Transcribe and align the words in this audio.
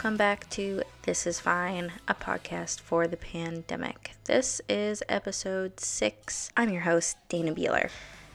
welcome 0.00 0.16
back 0.16 0.48
to 0.48 0.82
This 1.02 1.26
Is 1.26 1.40
Fine, 1.40 1.92
a 2.08 2.14
podcast 2.14 2.80
for 2.80 3.06
the 3.06 3.18
pandemic. 3.18 4.12
This 4.24 4.62
is 4.66 5.02
episode 5.10 5.78
six. 5.78 6.50
I'm 6.56 6.70
your 6.70 6.80
host, 6.80 7.18
Dana 7.28 7.52
Beeler, 7.52 7.90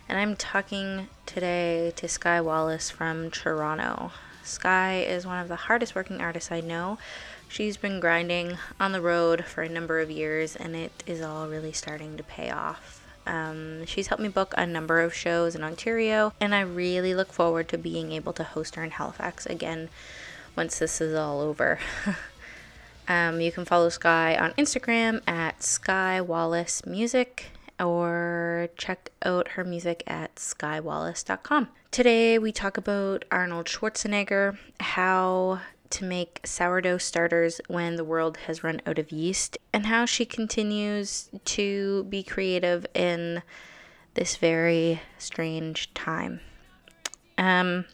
and 0.08 0.20
I'm 0.20 0.36
talking 0.36 1.08
today 1.26 1.92
to 1.96 2.08
Skye 2.08 2.40
Wallace 2.40 2.92
from 2.92 3.31
Toronto. 3.31 4.12
Skye 4.44 4.99
is 5.08 5.26
one 5.26 5.40
of 5.40 5.47
the 5.47 5.56
hardest 5.56 5.96
working 5.96 6.22
artists 6.22 6.51
I 6.51 6.62
know. 6.62 6.99
She's 7.47 7.78
been 7.78 8.00
grinding 8.00 8.60
on 8.79 8.92
the 8.92 9.02
road 9.02 9.44
for 9.44 9.63
a 9.63 9.70
number 9.70 10.00
of 10.00 10.12
years, 10.12 10.56
and 10.56 10.76
it 10.76 11.04
is 11.08 11.24
all 11.24 11.47
really 11.47 11.74
starting 11.74 12.16
to 12.18 12.24
pay 12.24 12.52
off. 12.52 13.04
Um, 13.26 13.88
she's 13.88 14.06
helped 14.06 14.22
me 14.22 14.29
book 14.29 14.54
a 14.56 14.68
number 14.68 15.02
of 15.02 15.16
shows 15.16 15.56
in 15.56 15.63
Ontario, 15.63 16.32
and 16.40 16.54
I 16.54 16.62
really 16.62 17.16
look 17.16 17.34
forward 17.34 17.70
to 17.70 17.80
being 17.80 18.11
able 18.11 18.34
to 18.34 18.43
host 18.43 18.75
her 18.75 18.84
in 18.84 18.91
Halifax 18.91 19.47
again 19.47 19.89
once 20.55 20.80
this 20.80 21.02
is 21.02 21.14
all 21.16 21.41
over. 21.41 21.80
um, 23.08 23.41
you 23.41 23.52
can 23.52 23.66
follow 23.66 23.90
Skye 23.90 24.36
on 24.36 24.52
Instagram 24.54 25.22
at 25.28 25.62
Skye 25.64 26.22
Wallace 26.22 26.86
Music 26.86 27.52
or 27.80 28.70
check 28.78 29.09
out 29.23 29.50
her 29.50 29.64
music 29.64 30.04
at 30.08 30.36
skyewallace.com. 30.36 31.68
Today 31.91 32.38
we 32.40 32.52
talk 32.52 32.78
about 32.78 33.26
Arnold 33.31 33.68
Schwarzenegger, 33.68 34.58
how 34.80 35.59
to 35.91 36.05
make 36.05 36.41
sourdough 36.44 36.98
starters 36.98 37.62
when 37.67 37.95
the 37.95 38.03
world 38.03 38.38
has 38.48 38.64
run 38.64 38.81
out 38.86 39.00
of 39.00 39.12
yeast, 39.12 39.58
and 39.72 39.86
how 39.86 40.06
she 40.06 40.26
continues 40.26 41.30
to 41.45 42.03
be 42.06 42.23
creative 42.23 42.86
in 42.94 43.44
this 44.16 44.38
very 44.38 45.02
strange 45.17 45.94
time. 45.94 46.40
Um, 47.38 47.86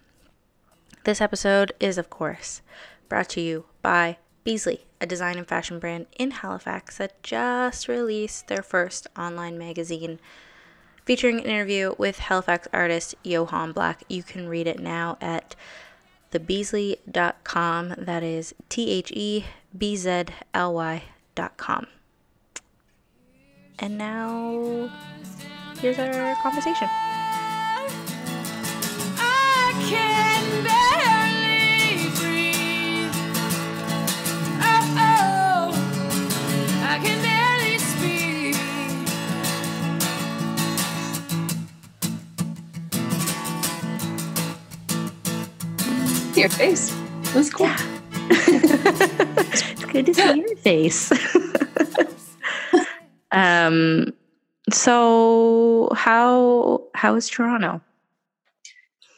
this 1.03 1.21
episode 1.21 1.73
is, 1.79 1.97
of 1.97 2.09
course, 2.09 2.61
brought 3.09 3.29
to 3.29 3.41
you 3.41 3.65
by 3.81 4.17
BZLY, 4.45 4.81
a 4.99 5.05
design 5.05 5.37
and 5.37 5.47
fashion 5.47 5.79
brand 5.79 6.07
in 6.17 6.31
Halifax 6.31 6.97
that 6.97 7.21
just 7.23 7.87
released 7.87 8.47
their 8.47 8.63
first 8.63 9.07
online 9.17 9.57
magazine 9.57 10.19
featuring 11.05 11.39
an 11.39 11.45
interview 11.45 11.93
with 11.97 12.19
Halifax 12.19 12.67
artist 12.71 13.15
Johan 13.23 13.71
Black. 13.71 14.03
You 14.07 14.23
can 14.23 14.47
read 14.47 14.67
it 14.67 14.79
now 14.79 15.17
at 15.19 15.55
thebzly.com. 16.31 17.95
That 17.97 18.23
is 18.23 18.53
T 18.69 18.91
H 18.91 19.11
E 19.11 19.45
B 19.77 19.95
Z 19.95 20.25
L 20.53 20.73
Y.com. 20.73 21.87
And 23.79 23.97
now, 23.97 24.91
here's 25.79 25.97
our 25.97 26.35
conversation. 26.43 26.87
Your 46.41 46.49
face. 46.49 46.91
It 47.23 47.35
was 47.35 47.53
cool. 47.53 47.67
Yeah. 47.67 47.77
it's 48.31 49.85
good 49.85 50.07
to 50.07 50.13
see 50.13 50.39
your 50.39 50.55
face. 50.57 51.11
um, 53.31 54.11
so 54.71 55.89
how 55.93 56.81
how 56.95 57.13
is 57.13 57.29
Toronto? 57.29 57.79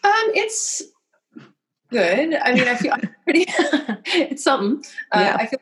Um, 0.04 0.32
it's 0.36 0.82
good. 1.90 2.36
I 2.36 2.54
mean, 2.54 2.68
I 2.68 2.76
feel 2.76 2.94
pretty. 3.24 3.46
it's 3.48 4.44
something. 4.44 4.84
Uh, 5.14 5.20
yeah. 5.22 5.38
I 5.40 5.46
feel 5.46 5.60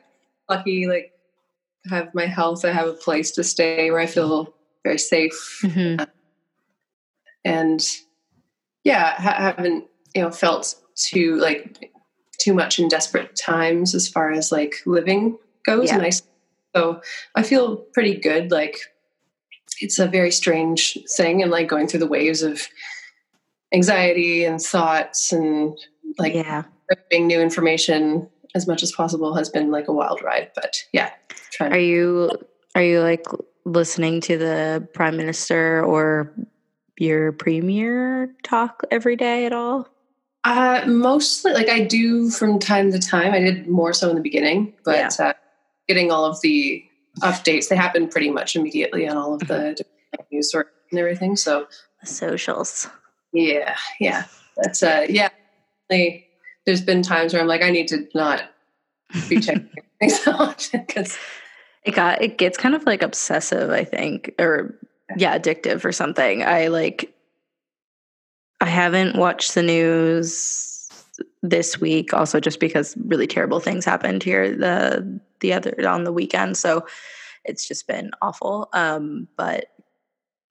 lucky. 0.50 0.88
Like, 0.88 1.12
have 1.88 2.12
my 2.12 2.26
health. 2.26 2.64
I 2.64 2.72
have 2.72 2.88
a 2.88 2.94
place 2.94 3.30
to 3.32 3.44
stay 3.44 3.88
where 3.92 4.00
I 4.00 4.06
feel 4.06 4.52
very 4.82 4.98
safe. 4.98 5.60
Mm-hmm. 5.62 6.00
Uh, 6.00 6.06
and 7.44 7.88
yeah, 8.82 9.14
ha- 9.14 9.54
haven't 9.54 9.84
you 10.16 10.22
know 10.22 10.32
felt 10.32 10.81
too 11.04 11.36
like 11.36 11.90
too 12.38 12.54
much 12.54 12.78
in 12.78 12.88
desperate 12.88 13.36
times 13.36 13.94
as 13.94 14.08
far 14.08 14.32
as 14.32 14.50
like 14.50 14.76
living 14.86 15.38
goes 15.64 15.88
yeah. 15.88 15.96
and 15.96 16.06
i 16.06 16.10
so 16.74 17.00
i 17.34 17.42
feel 17.42 17.76
pretty 17.94 18.14
good 18.14 18.50
like 18.50 18.78
it's 19.80 19.98
a 19.98 20.06
very 20.06 20.30
strange 20.30 20.98
thing 21.16 21.42
and 21.42 21.50
like 21.50 21.68
going 21.68 21.86
through 21.86 22.00
the 22.00 22.06
waves 22.06 22.42
of 22.42 22.68
anxiety 23.72 24.44
and 24.44 24.60
thoughts 24.60 25.32
and 25.32 25.78
like 26.18 26.34
yeah 26.34 26.64
getting 26.90 27.26
new 27.26 27.40
information 27.40 28.28
as 28.54 28.66
much 28.66 28.82
as 28.82 28.92
possible 28.92 29.34
has 29.34 29.48
been 29.48 29.70
like 29.70 29.88
a 29.88 29.92
wild 29.92 30.22
ride 30.22 30.50
but 30.54 30.76
yeah 30.92 31.10
are 31.60 31.78
you 31.78 32.30
are 32.74 32.82
you 32.82 33.00
like 33.00 33.24
listening 33.64 34.20
to 34.20 34.36
the 34.36 34.86
prime 34.92 35.16
minister 35.16 35.82
or 35.84 36.32
your 36.98 37.32
premier 37.32 38.34
talk 38.42 38.82
every 38.90 39.16
day 39.16 39.46
at 39.46 39.52
all 39.52 39.88
uh, 40.44 40.82
mostly, 40.86 41.52
like 41.52 41.68
I 41.68 41.84
do 41.84 42.30
from 42.30 42.58
time 42.58 42.90
to 42.92 42.98
time. 42.98 43.32
I 43.32 43.40
did 43.40 43.68
more 43.68 43.92
so 43.92 44.10
in 44.10 44.16
the 44.16 44.22
beginning, 44.22 44.72
but 44.84 45.18
yeah. 45.18 45.26
uh, 45.26 45.32
getting 45.86 46.10
all 46.10 46.24
of 46.24 46.40
the 46.40 46.84
updates, 47.20 47.68
they 47.68 47.76
happen 47.76 48.08
pretty 48.08 48.30
much 48.30 48.56
immediately 48.56 49.08
on 49.08 49.16
all 49.16 49.34
of 49.34 49.40
the 49.40 49.54
mm-hmm. 49.54 50.22
news 50.32 50.50
sources 50.50 50.72
and 50.90 50.98
everything. 50.98 51.36
So 51.36 51.68
the 52.00 52.06
socials. 52.06 52.88
Yeah, 53.32 53.76
yeah, 54.00 54.24
that's 54.56 54.82
uh, 54.82 55.06
yeah. 55.08 55.28
There's 55.88 56.80
been 56.80 57.02
times 57.02 57.32
where 57.32 57.42
I'm 57.42 57.48
like, 57.48 57.62
I 57.62 57.70
need 57.70 57.88
to 57.88 58.08
not 58.14 58.44
be 59.28 59.40
checking 59.40 59.70
things 60.00 60.20
out 60.26 60.68
because 60.72 61.16
it 61.84 61.94
got 61.94 62.20
it 62.20 62.38
gets 62.38 62.58
kind 62.58 62.74
of 62.74 62.84
like 62.84 63.02
obsessive. 63.02 63.70
I 63.70 63.84
think, 63.84 64.34
or 64.38 64.74
yeah, 65.16 65.38
addictive 65.38 65.84
or 65.84 65.92
something. 65.92 66.42
I 66.42 66.68
like 66.68 67.14
I 68.62 68.66
haven't 68.66 69.16
watched 69.16 69.56
the 69.56 69.62
news 69.62 70.88
this 71.42 71.80
week, 71.80 72.14
also 72.14 72.38
just 72.38 72.60
because 72.60 72.96
really 72.96 73.26
terrible 73.26 73.58
things 73.58 73.84
happened 73.84 74.22
here 74.22 74.56
the 74.56 75.20
the 75.40 75.52
other 75.52 75.74
on 75.86 76.04
the 76.04 76.12
weekend. 76.12 76.56
So 76.56 76.86
it's 77.44 77.66
just 77.66 77.88
been 77.88 78.12
awful. 78.22 78.68
Um, 78.72 79.26
but 79.36 79.66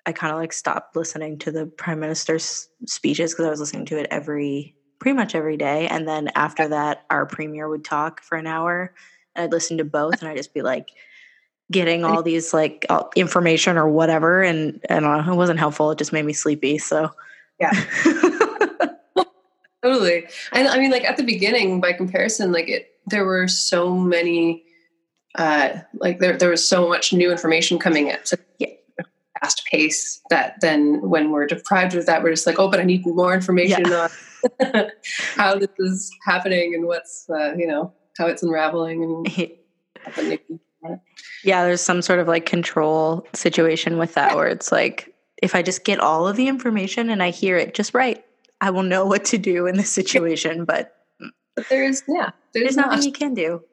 I 0.06 0.12
kind 0.12 0.34
of 0.34 0.40
like 0.40 0.52
stopped 0.52 0.98
listening 0.98 1.40
to 1.40 1.52
the 1.52 1.66
prime 1.66 2.02
minister's 2.02 2.68
speeches 2.86 3.32
because 3.32 3.46
I 3.46 3.50
was 3.50 3.62
listening 3.62 3.86
to 3.86 3.98
it 3.98 4.08
every 4.12 4.76
pretty 5.00 5.16
much 5.16 5.34
every 5.34 5.56
day. 5.56 5.88
And 5.88 6.06
then 6.06 6.32
after 6.36 6.68
that, 6.68 7.06
our 7.10 7.26
premier 7.26 7.70
would 7.70 7.86
talk 7.86 8.22
for 8.22 8.38
an 8.38 8.46
hour. 8.46 8.94
And 9.36 9.46
I'd 9.46 9.54
listen 9.54 9.78
to 9.78 9.86
both, 9.86 10.20
and 10.20 10.28
I'd 10.28 10.36
just 10.36 10.54
be 10.54 10.64
like 10.64 10.90
getting 11.72 12.04
all 12.04 12.22
these 12.22 12.54
like 12.54 12.86
information 13.16 13.78
or 13.78 13.88
whatever. 13.88 14.44
And 14.44 14.82
and 14.90 15.06
it 15.06 15.34
wasn't 15.34 15.60
helpful. 15.60 15.92
It 15.92 15.98
just 15.98 16.12
made 16.12 16.26
me 16.26 16.34
sleepy. 16.34 16.78
So 16.78 17.12
yeah. 17.62 19.24
totally. 19.84 20.28
And 20.52 20.68
I 20.68 20.78
mean, 20.78 20.92
like 20.92 21.06
at 21.06 21.18
the 21.18 21.24
beginning, 21.24 21.80
by 21.80 21.94
comparison, 21.94 22.52
like 22.52 22.68
it, 22.68 22.92
there 23.08 23.26
were 23.26 23.48
so 23.48 23.96
many, 23.96 24.64
uh, 25.36 25.80
like 25.94 26.20
there, 26.20 26.38
there 26.38 26.50
was 26.50 26.68
so 26.68 26.90
much 26.90 27.14
new 27.14 27.32
information 27.32 27.80
coming 27.80 28.10
at 28.10 28.28
such 28.28 28.40
a 28.62 28.78
fast 29.40 29.66
pace 29.66 30.22
that 30.30 30.56
then 30.62 31.02
when 31.02 31.32
we're 31.32 31.48
deprived 31.48 31.96
of 31.96 32.06
that, 32.06 32.24
we're 32.24 32.32
just 32.32 32.46
like, 32.46 32.60
oh, 32.60 32.70
but 32.70 32.80
I 32.80 32.84
need 32.84 33.06
more 33.06 33.34
information 33.34 33.86
yeah. 33.88 34.08
on 34.60 34.90
how 35.36 35.56
this 35.56 35.70
is 35.80 36.12
happening 36.26 36.76
and 36.76 36.86
what's, 36.86 37.30
uh, 37.30 37.54
you 37.58 37.68
know, 37.68 37.94
how 38.18 38.28
it's 38.28 38.44
unraveling 38.44 39.04
and 39.04 39.52
yeah, 41.44 41.64
there's 41.64 41.82
some 41.82 42.02
sort 42.02 42.20
of 42.20 42.28
like 42.28 42.46
control 42.46 43.26
situation 43.34 43.98
with 43.98 44.14
that 44.16 44.36
where 44.36 44.48
it's 44.48 44.72
like 44.72 45.11
if 45.42 45.56
I 45.56 45.62
just 45.62 45.84
get 45.84 46.00
all 46.00 46.28
of 46.28 46.36
the 46.36 46.48
information 46.48 47.10
and 47.10 47.22
I 47.22 47.32
hear 47.32 47.58
it 47.58 47.74
just 47.74 47.94
right, 47.94 48.24
I 48.62 48.70
will 48.70 48.84
know 48.84 49.06
what 49.06 49.26
to 49.26 49.38
do 49.38 49.66
in 49.66 49.76
this 49.76 49.92
situation. 49.92 50.66
But, 50.66 50.96
but 51.56 51.68
there's 51.70 52.04
yeah, 52.08 52.32
there's, 52.54 52.76
there's 52.76 52.78
nothing 52.78 53.04
you 53.04 53.12
can 53.12 53.34
do. 53.34 53.64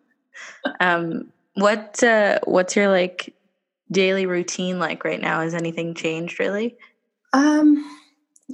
um, 0.80 1.32
what 1.54 2.02
uh, 2.02 2.38
what's 2.44 2.76
your 2.76 2.88
like 2.88 3.34
daily 3.90 4.26
routine 4.26 4.78
like 4.78 5.04
right 5.04 5.20
now? 5.20 5.40
Has 5.40 5.54
anything 5.54 5.94
changed 5.94 6.38
really? 6.38 6.76
Um, 7.32 7.98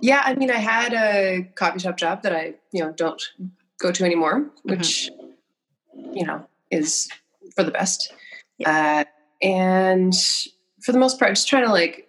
yeah, 0.00 0.22
I 0.24 0.34
mean, 0.34 0.50
I 0.50 0.58
had 0.58 0.92
a 0.94 1.50
coffee 1.54 1.80
shop 1.80 1.96
job 1.96 2.22
that 2.22 2.34
I 2.34 2.54
you 2.72 2.84
know 2.84 2.92
don't 2.92 3.22
go 3.80 3.90
to 3.90 4.04
anymore, 4.04 4.40
mm-hmm. 4.40 4.70
which 4.70 5.10
mm-hmm. 5.10 6.14
you 6.14 6.24
know 6.24 6.46
is 6.70 7.08
for 7.56 7.64
the 7.64 7.70
best. 7.70 8.12
Yeah. 8.58 9.04
Uh, 9.04 9.04
and 9.40 10.14
for 10.82 10.92
the 10.92 10.98
most 10.98 11.18
part, 11.18 11.28
I'm 11.28 11.34
just 11.34 11.48
trying 11.48 11.64
to 11.64 11.72
like 11.72 12.07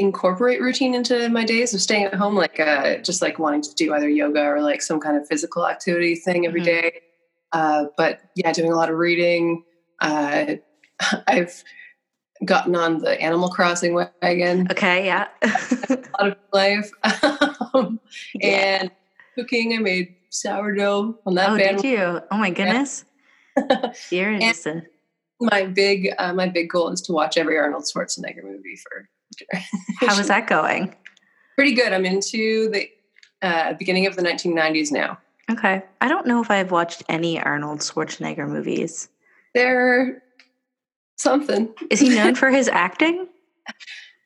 incorporate 0.00 0.60
routine 0.60 0.94
into 0.94 1.28
my 1.28 1.44
days 1.44 1.74
of 1.74 1.80
staying 1.80 2.04
at 2.04 2.14
home, 2.14 2.34
like 2.34 2.58
uh, 2.58 2.98
just 2.98 3.22
like 3.22 3.38
wanting 3.38 3.62
to 3.62 3.74
do 3.74 3.94
either 3.94 4.08
yoga 4.08 4.42
or 4.42 4.60
like 4.60 4.82
some 4.82 5.00
kind 5.00 5.16
of 5.16 5.28
physical 5.28 5.66
activity 5.66 6.16
thing 6.16 6.46
every 6.46 6.60
mm-hmm. 6.60 6.88
day. 6.88 7.00
Uh, 7.52 7.84
but 7.96 8.20
yeah, 8.36 8.52
doing 8.52 8.72
a 8.72 8.76
lot 8.76 8.90
of 8.90 8.96
reading. 8.96 9.64
Uh, 10.00 10.54
I've 11.26 11.62
gotten 12.44 12.74
on 12.74 12.98
the 12.98 13.20
Animal 13.20 13.48
Crossing 13.50 13.94
wagon. 13.94 14.66
Okay, 14.70 15.06
yeah. 15.06 15.28
a 15.42 15.98
lot 16.18 16.28
of 16.32 16.36
life. 16.52 16.90
um, 17.74 18.00
yeah. 18.34 18.80
And 18.80 18.90
cooking, 19.34 19.74
I 19.74 19.78
made 19.78 20.14
sourdough 20.30 21.18
on 21.26 21.34
that 21.34 21.50
oh, 21.50 21.58
band. 21.58 21.82
did 21.82 21.90
you? 21.90 22.20
Oh 22.30 22.38
my 22.38 22.50
goodness. 22.50 23.04
You're 24.10 24.32
interested. 24.32 24.86
My 25.40 25.64
big 25.64 26.10
uh, 26.18 26.32
my 26.34 26.48
big 26.48 26.68
goal 26.68 26.90
is 26.90 27.00
to 27.02 27.12
watch 27.12 27.36
every 27.36 27.58
Arnold 27.58 27.84
Schwarzenegger 27.84 28.44
movie 28.44 28.76
for. 28.76 29.08
How 30.00 30.18
is 30.18 30.28
that 30.28 30.46
going? 30.46 30.94
Pretty 31.56 31.74
good. 31.74 31.92
I'm 31.92 32.06
into 32.06 32.70
the 32.70 32.88
uh, 33.42 33.74
beginning 33.74 34.06
of 34.06 34.16
the 34.16 34.22
1990s 34.22 34.90
now. 34.92 35.18
Okay. 35.50 35.82
I 36.00 36.08
don't 36.08 36.26
know 36.26 36.40
if 36.40 36.50
I've 36.50 36.70
watched 36.70 37.02
any 37.08 37.40
Arnold 37.40 37.80
Schwarzenegger 37.80 38.48
movies. 38.48 39.08
They're 39.54 40.22
something. 41.16 41.74
Is 41.90 42.00
he 42.00 42.10
known 42.10 42.34
for 42.34 42.50
his 42.52 42.68
acting? 42.68 43.28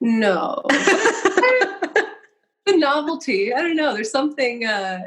No. 0.01 0.63
the 0.69 2.07
novelty. 2.67 3.55
I 3.55 3.61
don't 3.63 3.77
know. 3.77 3.95
There's 3.95 4.11
something. 4.11 4.67
Uh, 4.67 5.01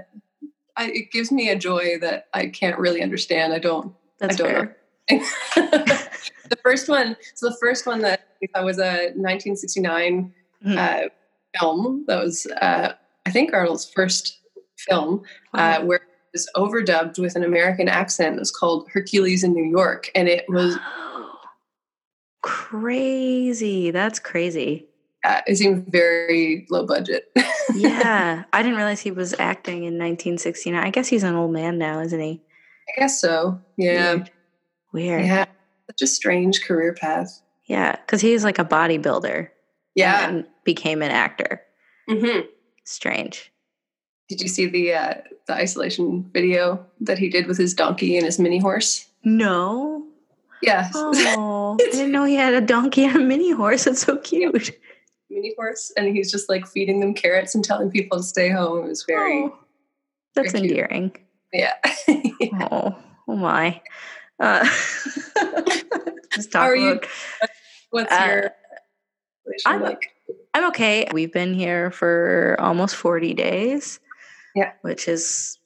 I, 0.76 0.92
it 0.92 1.12
gives 1.12 1.32
me 1.32 1.50
a 1.50 1.56
joy 1.56 1.98
that 2.00 2.28
I 2.34 2.48
can't 2.48 2.78
really 2.80 3.02
understand. 3.02 3.54
I 3.54 3.60
don't. 3.60 3.94
That's 4.20 4.36
I 4.36 4.38
don't 4.38 4.50
fair. 4.50 4.78
the 6.50 6.58
first 6.64 6.90
one. 6.90 7.16
So 7.36 7.50
the 7.50 7.58
first 7.60 7.86
one 7.86 8.02
that 8.02 8.27
I 8.56 8.62
was 8.64 8.78
a 8.80 9.12
1969 9.16 10.34
Mhm. 10.66 10.78
uh, 10.78 11.10
film. 11.60 12.06
That 12.08 12.24
was, 12.24 12.46
uh, 12.62 12.94
I 13.26 13.32
think, 13.32 13.54
Arnold's 13.54 13.90
first 13.90 14.40
film, 14.78 15.24
uh, 15.54 15.82
where 15.82 15.98
it 16.00 16.04
was 16.34 16.50
overdubbed 16.56 17.20
with 17.20 17.36
an 17.36 17.44
American 17.44 17.88
accent. 17.88 18.36
It 18.36 18.40
was 18.40 18.52
called 18.52 18.88
Hercules 18.92 19.44
in 19.44 19.54
New 19.54 19.66
York, 19.70 20.10
and 20.16 20.28
it 20.28 20.46
was 20.50 20.78
Oh, 20.80 21.30
crazy. 22.42 23.92
That's 23.92 24.20
crazy. 24.20 24.88
uh, 25.24 25.42
it 25.48 25.58
seemed 25.58 25.88
very 25.92 26.66
low 26.70 26.86
budget. 26.86 27.32
Yeah. 27.76 28.46
I 28.54 28.64
didn't 28.64 28.78
realize 28.78 29.02
he 29.02 29.12
was 29.12 29.36
acting 29.38 29.80
in 29.84 30.00
1969. 30.00 30.82
I 30.82 30.90
guess 30.90 31.08
he's 31.10 31.24
an 31.24 31.36
old 31.36 31.52
man 31.52 31.78
now, 31.78 32.00
isn't 32.00 32.20
he? 32.20 32.42
I 32.90 33.00
guess 33.02 33.20
so. 33.20 33.60
Yeah. 33.78 34.14
Weird. 34.16 34.32
Weird. 34.94 35.26
Yeah. 35.26 35.46
Such 35.92 36.02
a 36.02 36.08
strange 36.08 36.64
career 36.64 36.94
path. 36.94 37.42
Yeah. 37.68 37.96
Because 37.96 38.22
he's 38.22 38.44
like 38.44 38.60
a 38.60 38.66
bodybuilder. 38.66 39.50
Yeah. 39.96 40.28
And 40.30 40.46
became 40.64 41.02
an 41.02 41.12
actor. 41.12 41.62
Mm-hmm. 42.10 42.48
Strange. 42.84 43.52
Did 44.30 44.42
you 44.42 44.48
see 44.50 44.66
the 44.68 44.94
uh, 44.94 45.14
the 45.48 45.54
isolation 45.54 46.30
video 46.34 46.86
that 47.02 47.18
he 47.18 47.30
did 47.30 47.48
with 47.48 47.58
his 47.58 47.74
donkey 47.74 48.18
and 48.18 48.26
his 48.26 48.40
mini 48.40 48.60
horse? 48.60 49.08
No. 49.24 50.04
Yeah. 50.62 50.90
Oh, 50.94 51.78
I 51.82 51.90
didn't 51.92 52.12
know 52.12 52.26
he 52.26 52.36
had 52.36 52.54
a 52.54 52.62
donkey 52.62 53.06
and 53.06 53.16
a 53.16 53.20
mini 53.20 53.52
horse. 53.52 53.88
It's 53.88 54.02
so 54.02 54.18
cute. 54.18 54.72
mini 55.30 55.54
horse, 55.58 55.92
and 55.96 56.14
he's 56.16 56.30
just 56.32 56.50
like 56.50 56.68
feeding 56.68 57.00
them 57.00 57.14
carrots 57.14 57.56
and 57.56 57.64
telling 57.64 57.90
people 57.90 58.18
to 58.18 58.24
stay 58.24 58.50
home. 58.50 58.86
It 58.86 58.90
was 58.90 59.04
very, 59.08 59.44
Oh, 59.44 59.58
that's 60.36 60.52
very 60.52 60.68
endearing. 60.68 61.12
yeah. 61.54 61.74
Oh, 62.72 62.96
oh 63.30 63.36
my. 63.36 63.82
Uh, 64.40 64.64
just 66.34 66.52
talk 66.52 66.62
How 66.64 66.68
are 66.70 66.76
you? 66.76 66.92
about- 66.94 67.08
What's 67.90 68.12
Uh, 68.12 68.26
your 68.26 68.52
I'm- 69.66 69.82
like? 69.82 70.14
I'm 70.54 70.66
okay. 70.70 71.08
We've 71.14 71.32
been 71.32 71.54
here 71.54 71.92
for 71.92 72.56
almost 72.60 72.96
40 72.96 73.34
days. 73.34 74.00
Yeah. 74.56 74.74
Which 74.82 75.08
is 75.08 75.60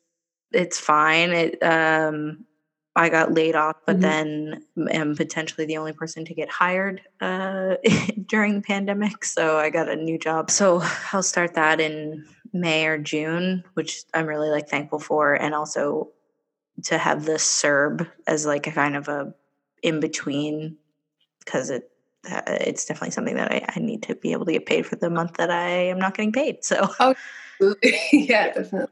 it's 0.52 0.80
fine. 0.80 1.32
It 1.32 1.64
um 1.64 2.46
I 2.94 3.08
got 3.08 3.34
laid 3.34 3.56
off, 3.56 3.78
but 3.86 3.98
Mhm. 3.98 4.02
then 4.02 4.66
am 4.92 5.16
potentially 5.16 5.66
the 5.66 5.78
only 5.78 5.94
person 5.94 6.26
to 6.26 6.34
get 6.34 6.50
hired 6.50 7.02
uh 7.22 7.78
during 8.28 8.56
the 8.56 8.62
pandemic. 8.62 9.24
So 9.24 9.58
I 9.58 9.70
got 9.70 9.88
a 9.90 9.96
new 9.96 10.18
job. 10.20 10.52
So 10.52 10.82
I'll 11.14 11.24
start 11.24 11.54
that 11.54 11.80
in 11.80 12.26
May 12.54 12.86
or 12.88 12.98
June, 12.98 13.64
which 13.76 14.04
I'm 14.14 14.26
really 14.28 14.50
like 14.50 14.68
thankful 14.68 15.00
for. 15.00 15.34
And 15.34 15.56
also 15.56 16.10
to 16.84 16.98
have 16.98 17.26
the 17.26 17.38
CERB 17.40 18.10
as 18.28 18.46
like 18.46 18.68
a 18.68 18.72
kind 18.72 18.98
of 18.98 19.08
a 19.08 19.34
in 19.84 20.00
between 20.02 20.78
because 21.40 21.70
it 21.70 21.91
uh, 22.30 22.42
it's 22.48 22.86
definitely 22.86 23.12
something 23.12 23.36
that 23.36 23.52
I, 23.52 23.66
I 23.76 23.80
need 23.80 24.04
to 24.04 24.16
be 24.16 24.32
able 24.34 24.46
to 24.46 24.52
get 24.52 24.66
paid 24.66 24.86
for 24.86 24.96
the 24.96 25.10
month 25.10 25.34
that 25.38 25.50
I 25.50 25.68
am 25.90 25.98
not 26.00 26.16
getting 26.16 26.32
paid. 26.32 26.64
So 26.64 26.88
yeah, 28.14 28.54
definitely. 28.54 28.88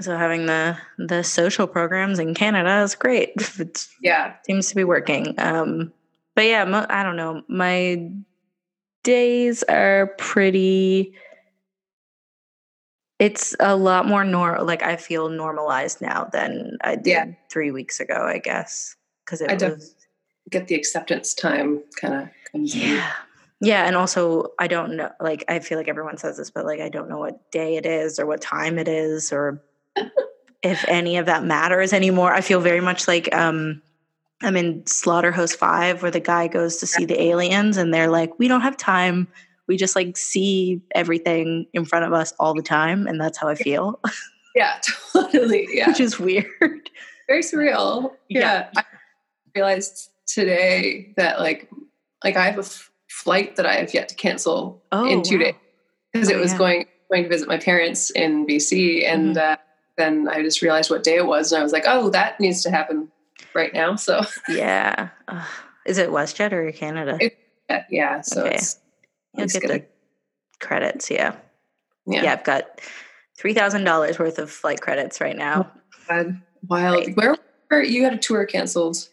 so 0.00 0.16
having 0.16 0.46
the 0.46 0.76
the 0.98 1.22
social 1.22 1.66
programs 1.66 2.18
in 2.18 2.34
Canada 2.34 2.82
is 2.82 2.94
great. 2.94 3.32
It 3.58 3.86
Yeah. 4.00 4.34
seems 4.46 4.68
to 4.70 4.76
be 4.76 4.84
working. 4.84 5.34
Um, 5.38 5.92
but 6.34 6.46
yeah, 6.46 6.64
mo- 6.64 6.86
I 6.88 7.02
don't 7.02 7.16
know. 7.16 7.42
My 7.48 8.10
days 9.04 9.62
are 9.64 10.14
pretty. 10.18 11.14
It's 13.18 13.54
a 13.60 13.76
lot 13.76 14.06
more 14.08 14.24
normal. 14.24 14.64
like 14.64 14.82
I 14.82 14.96
feel 14.96 15.28
normalized 15.28 16.00
now 16.00 16.28
than 16.32 16.78
I 16.80 16.96
did 16.96 17.06
Yeah. 17.06 17.24
three 17.50 17.70
weeks 17.70 18.00
ago. 18.00 18.14
I 18.26 18.38
guess 18.38 18.96
because 19.24 19.42
it 19.42 19.50
I 19.50 19.68
was 19.68 19.94
Get 20.50 20.68
the 20.68 20.74
acceptance 20.74 21.34
time 21.34 21.82
kind 22.00 22.14
of. 22.14 22.28
Yeah. 22.54 23.12
Yeah. 23.60 23.84
And 23.86 23.94
also, 23.96 24.48
I 24.58 24.66
don't 24.68 24.96
know, 24.96 25.10
like, 25.20 25.44
I 25.48 25.58
feel 25.58 25.76
like 25.78 25.88
everyone 25.88 26.16
says 26.16 26.38
this, 26.38 26.50
but 26.50 26.64
like, 26.64 26.80
I 26.80 26.88
don't 26.88 27.08
know 27.08 27.18
what 27.18 27.50
day 27.50 27.76
it 27.76 27.84
is 27.84 28.18
or 28.18 28.24
what 28.26 28.40
time 28.40 28.78
it 28.78 28.88
is 28.88 29.32
or 29.32 29.62
if 30.62 30.84
any 30.88 31.18
of 31.18 31.26
that 31.26 31.44
matters 31.44 31.92
anymore. 31.92 32.32
I 32.32 32.40
feel 32.40 32.60
very 32.60 32.80
much 32.80 33.06
like, 33.06 33.34
um, 33.34 33.82
I'm 34.42 34.56
in 34.56 34.86
Slaughterhouse 34.86 35.54
Five, 35.54 36.00
where 36.00 36.10
the 36.10 36.20
guy 36.20 36.48
goes 36.48 36.78
to 36.78 36.86
see 36.86 37.04
the 37.04 37.20
aliens, 37.20 37.76
and 37.76 37.92
they're 37.92 38.10
like, 38.10 38.38
"We 38.38 38.48
don't 38.48 38.62
have 38.62 38.74
time. 38.76 39.28
We 39.66 39.76
just 39.76 39.94
like 39.94 40.16
see 40.16 40.80
everything 40.94 41.66
in 41.74 41.84
front 41.84 42.06
of 42.06 42.14
us 42.14 42.32
all 42.40 42.54
the 42.54 42.62
time," 42.62 43.06
and 43.06 43.20
that's 43.20 43.36
how 43.36 43.48
I 43.48 43.54
feel, 43.54 44.00
Yeah, 44.54 44.80
totally. 45.12 45.68
Yeah. 45.70 45.88
which 45.88 46.00
is 46.00 46.18
weird. 46.18 46.46
Very 47.28 47.42
surreal. 47.42 48.12
Yeah. 48.30 48.40
Yeah. 48.40 48.70
I 48.76 48.84
realized 49.54 50.08
today 50.26 51.12
that 51.18 51.38
like 51.38 51.68
like 52.24 52.36
I 52.36 52.46
have 52.46 52.56
a 52.56 52.60
f- 52.60 52.90
flight 53.08 53.56
that 53.56 53.66
I 53.66 53.74
have 53.76 53.92
yet 53.94 54.08
to 54.10 54.14
cancel 54.14 54.82
Oh, 54.92 55.08
in 55.08 55.22
two 55.22 55.38
wow. 55.38 55.44
days 55.44 55.54
because 56.12 56.30
Oh, 56.30 56.34
it 56.34 56.38
was 56.40 56.52
yeah. 56.52 56.58
going 56.58 56.86
going 57.10 57.22
to 57.24 57.28
visit 57.28 57.48
my 57.48 57.58
parents 57.58 58.10
in 58.10 58.46
BC 58.46 59.04
and 59.06 59.34
Mm-hmm. 59.36 59.52
uh, 59.52 59.56
then 59.96 60.28
I 60.28 60.42
just 60.42 60.62
realized 60.62 60.90
what 60.90 61.02
day 61.02 61.16
it 61.16 61.26
was 61.26 61.52
and 61.52 61.60
I 61.60 61.62
was 61.62 61.72
like, 61.72 61.84
oh, 61.86 62.08
that 62.10 62.38
needs 62.40 62.62
to 62.62 62.70
happen 62.70 63.08
right 63.54 63.74
now. 63.74 63.96
So 63.96 64.22
Yeah. 64.48 65.08
Ugh. 65.28 65.46
Is 65.86 65.98
it 65.98 66.10
WestJet 66.10 66.52
or 66.52 66.70
Canada? 66.72 67.18
It- 67.20 67.36
uh, 67.68 67.80
yeah, 67.90 68.20
so 68.20 68.44
Okay. 68.46 68.56
it's 68.56 68.78
You'll 69.34 69.44
it's 69.44 69.52
get 69.54 69.62
gonna- 69.62 69.74
the 69.80 69.86
credits. 70.60 71.10
Yeah. 71.10 71.36
yeah, 72.06 72.22
yeah, 72.24 72.32
I've 72.32 72.44
got 72.44 72.80
three 73.38 73.54
thousand 73.54 73.84
dollars 73.84 74.18
worth 74.18 74.38
of 74.38 74.50
flight 74.50 74.80
credits 74.80 75.20
right 75.20 75.36
now. 75.36 75.70
God, 76.08 76.40
wild. 76.68 77.06
Right. 77.06 77.16
Where 77.16 77.36
where 77.68 77.82
you 77.84 78.02
had 78.04 78.12
a 78.12 78.18
tour 78.18 78.44
canceled? 78.44 79.08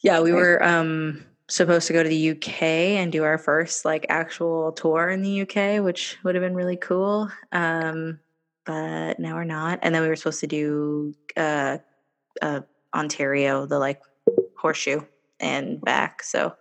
Yeah, 0.00 0.20
we 0.20 0.32
Right. 0.32 0.38
were 0.38 0.62
um 0.64 1.24
supposed 1.48 1.86
to 1.86 1.92
go 1.92 2.02
to 2.02 2.08
the 2.08 2.30
UK 2.30 2.62
and 2.62 3.10
do 3.10 3.24
our 3.24 3.38
first 3.38 3.84
like 3.84 4.06
actual 4.08 4.72
tour 4.72 5.08
in 5.08 5.22
the 5.22 5.42
UK, 5.42 5.82
which 5.82 6.18
would 6.22 6.34
have 6.34 6.42
been 6.42 6.54
really 6.54 6.76
cool. 6.76 7.30
Um, 7.52 8.20
but 8.64 9.18
now 9.18 9.34
we're 9.34 9.44
not. 9.44 9.78
And 9.82 9.94
then 9.94 10.02
we 10.02 10.08
were 10.08 10.16
supposed 10.16 10.40
to 10.40 10.46
do 10.46 11.14
uh, 11.36 11.78
uh 12.42 12.60
Ontario, 12.94 13.66
the 13.66 13.78
like 13.78 14.02
horseshoe 14.56 15.00
and 15.40 15.80
back. 15.80 16.22
So 16.22 16.54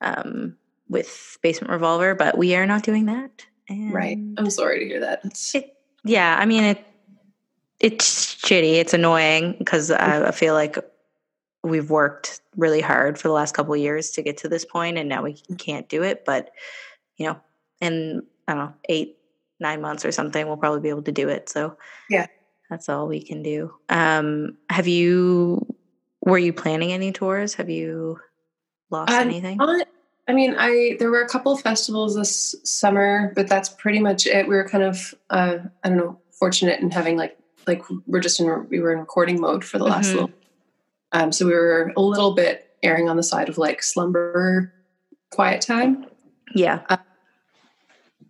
um 0.00 0.56
with 0.88 1.38
Basement 1.42 1.70
Revolver, 1.70 2.14
but 2.14 2.36
we 2.36 2.54
are 2.54 2.66
not 2.66 2.82
doing 2.82 3.06
that. 3.06 3.46
Right. 3.70 4.18
I'm 4.36 4.50
sorry 4.50 4.80
to 4.80 4.86
hear 4.86 5.00
that. 5.00 5.22
It, 5.54 5.76
yeah, 6.04 6.36
I 6.38 6.44
mean 6.46 6.64
it. 6.64 6.84
It's 7.80 8.34
shitty. 8.36 8.74
It's 8.74 8.94
annoying 8.94 9.56
because 9.58 9.90
I, 9.90 10.28
I 10.28 10.30
feel 10.30 10.54
like 10.54 10.76
we've 11.64 11.90
worked 11.90 12.40
really 12.56 12.80
hard 12.80 13.18
for 13.18 13.28
the 13.28 13.34
last 13.34 13.54
couple 13.54 13.74
of 13.74 13.80
years 13.80 14.10
to 14.12 14.22
get 14.22 14.36
to 14.38 14.48
this 14.48 14.64
point, 14.64 14.98
and 14.98 15.08
now 15.08 15.22
we 15.22 15.34
can't 15.58 15.88
do 15.88 16.02
it. 16.02 16.24
But 16.24 16.50
you 17.16 17.26
know, 17.26 17.40
in 17.80 18.22
I 18.46 18.54
don't 18.54 18.64
know 18.66 18.74
eight, 18.88 19.16
nine 19.60 19.80
months 19.80 20.04
or 20.04 20.12
something, 20.12 20.46
we'll 20.46 20.56
probably 20.56 20.80
be 20.80 20.90
able 20.90 21.02
to 21.02 21.12
do 21.12 21.28
it. 21.28 21.48
So 21.48 21.76
Yeah. 22.10 22.26
that's 22.70 22.88
all 22.88 23.06
we 23.08 23.22
can 23.22 23.42
do. 23.42 23.74
Um, 23.88 24.56
have 24.70 24.86
you? 24.86 25.66
Were 26.22 26.38
you 26.38 26.52
planning 26.52 26.92
any 26.92 27.12
tours? 27.12 27.54
Have 27.54 27.68
you 27.68 28.18
lost 28.90 29.12
anything? 29.12 29.56
Not- 29.58 29.88
I 30.26 30.32
mean, 30.32 30.54
I 30.58 30.96
there 30.98 31.10
were 31.10 31.20
a 31.20 31.28
couple 31.28 31.52
of 31.52 31.60
festivals 31.60 32.14
this 32.14 32.54
summer, 32.64 33.32
but 33.36 33.46
that's 33.46 33.68
pretty 33.68 33.98
much 34.00 34.26
it. 34.26 34.48
We 34.48 34.54
were 34.56 34.66
kind 34.66 34.82
of, 34.82 35.14
uh, 35.28 35.58
I 35.82 35.88
don't 35.90 35.98
know, 35.98 36.18
fortunate 36.30 36.80
in 36.80 36.90
having 36.90 37.18
like 37.18 37.36
like 37.66 37.82
we're 38.06 38.20
just 38.20 38.40
in 38.40 38.66
we 38.70 38.80
were 38.80 38.92
in 38.92 39.00
recording 39.00 39.38
mode 39.40 39.64
for 39.64 39.76
the 39.78 39.84
last 39.84 40.08
Mhm. 40.08 40.14
little. 40.14 40.30
Um, 41.14 41.32
so 41.32 41.46
we 41.46 41.52
were 41.52 41.92
a 41.96 42.00
little 42.02 42.34
bit 42.34 42.68
erring 42.82 43.08
on 43.08 43.16
the 43.16 43.22
side 43.22 43.48
of 43.48 43.56
like 43.56 43.82
slumber, 43.82 44.72
quiet 45.30 45.62
time. 45.62 46.06
Yeah. 46.54 46.80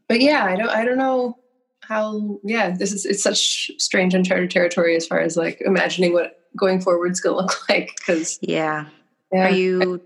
But 0.08 0.20
yeah, 0.20 0.44
I 0.44 0.54
don't 0.56 0.68
I 0.68 0.84
don't 0.84 0.98
know 0.98 1.38
how. 1.82 2.38
Yeah, 2.44 2.70
this 2.70 2.92
is 2.92 3.06
it's 3.06 3.22
such 3.22 3.70
strange 3.78 4.14
uncharted 4.14 4.50
territory 4.50 4.94
as 4.96 5.06
far 5.06 5.18
as 5.20 5.36
like 5.36 5.60
imagining 5.62 6.12
what 6.12 6.40
going 6.56 6.80
forward's 6.80 7.20
going 7.20 7.36
to 7.38 7.42
look 7.42 7.56
like 7.68 7.90
because 7.98 8.38
Yeah. 8.42 8.86
yeah, 9.32 9.46
Are 9.48 9.50
you 9.50 10.04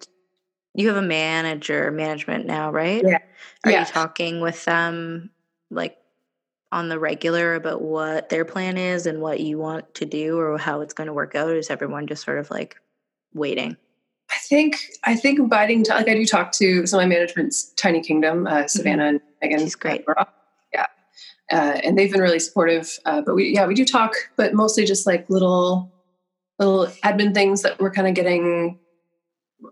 you 0.75 0.87
have 0.89 0.97
a 0.97 1.03
manager 1.03 1.91
management 1.91 2.47
now, 2.47 2.71
right? 2.71 3.03
Yeah. 3.05 3.19
Are 3.65 3.73
Yeah. 3.73 3.81
you 3.81 3.87
talking 3.87 4.41
with 4.41 4.65
them 4.65 5.31
like 5.71 5.99
on 6.71 6.89
the 6.89 6.99
regular 6.99 7.55
about 7.55 7.83
what 7.83 8.29
their 8.29 8.45
plan 8.45 8.77
is 8.77 9.07
and 9.07 9.21
what 9.21 9.41
you 9.41 9.59
want 9.59 9.95
to 9.95 10.05
do 10.05 10.39
or 10.39 10.59
how 10.59 10.81
it's 10.81 10.95
going 10.95 11.07
to 11.07 11.13
work 11.13 11.35
out? 11.35 11.51
Is 11.51 11.71
everyone 11.71 12.07
just 12.07 12.25
sort 12.25 12.39
of 12.39 12.51
like 12.51 12.77
waiting? 13.33 13.77
I 14.31 14.37
think 14.49 14.77
I 15.05 15.17
think 15.17 15.49
biting 15.49 15.85
like 15.89 16.09
I 16.09 16.15
do 16.15 16.27
talk 16.27 16.53
to 16.53 16.87
so 16.87 16.99
my 16.99 17.07
management's 17.07 17.73
Tiny 17.75 18.01
Kingdom, 18.01 18.47
uh, 18.47 18.51
mm-hmm. 18.51 18.67
Savannah 18.67 19.05
mm-hmm. 19.05 19.17
and 19.17 19.21
Megan. 19.51 19.61
She's 19.61 19.75
great. 19.75 20.05
Yeah, 20.73 20.87
uh, 21.51 21.81
and 21.83 21.97
they've 21.97 22.13
been 22.13 22.21
really 22.21 22.39
supportive. 22.39 22.99
Uh, 23.07 23.23
but 23.23 23.35
we 23.35 23.55
yeah 23.55 23.67
we 23.67 23.75
do 23.75 23.87
talk, 23.87 24.15
but 24.37 24.53
mostly 24.53 24.85
just 24.85 25.07
like 25.07 25.31
little 25.31 25.91
little 26.59 26.89
admin 27.05 27.33
things 27.33 27.63
that 27.63 27.81
we're 27.81 27.91
kind 27.91 28.07
of 28.07 28.15
getting 28.15 28.79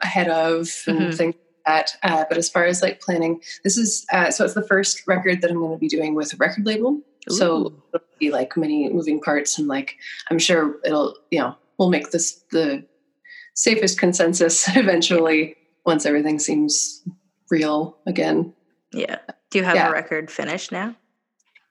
ahead 0.00 0.29
of 0.29 0.69
and 0.87 1.00
mm-hmm. 1.00 1.11
things 1.11 1.35
that. 1.66 1.96
Uh, 2.02 2.25
but 2.28 2.38
as 2.38 2.49
far 2.49 2.64
as 2.64 2.82
like 2.82 3.00
planning, 3.00 3.40
this 3.64 3.76
is 3.76 4.06
uh, 4.12 4.30
so 4.30 4.44
it's 4.44 4.54
the 4.54 4.66
first 4.66 5.06
record 5.06 5.42
that 5.42 5.50
I'm 5.50 5.58
going 5.58 5.73
to 5.73 5.78
be 5.78 5.88
doing 5.88 6.14
with 6.14 6.32
a 6.32 6.37
record 6.37 6.66
label. 6.66 7.00
Ooh. 7.30 7.35
So 7.35 7.73
it'll 7.92 8.06
be 8.18 8.30
like 8.30 8.56
many 8.56 8.88
moving 8.88 9.20
parts, 9.20 9.58
and 9.58 9.68
like 9.68 9.96
I'm 10.30 10.38
sure 10.38 10.76
it'll 10.85 11.16
you 11.30 11.40
know 11.40 11.56
we'll 11.78 11.90
make 11.90 12.11
this 12.11 12.44
the 12.50 12.85
safest 13.54 13.99
consensus 13.99 14.68
eventually 14.76 15.56
once 15.85 16.06
everything 16.06 16.38
seems 16.38 17.02
real 17.50 17.99
again. 18.06 18.54
Yeah. 18.92 19.18
Do 19.50 19.58
you 19.58 19.64
have 19.64 19.76
yeah. 19.76 19.88
a 19.88 19.92
record 19.92 20.30
finished 20.30 20.73
now? 20.73 20.94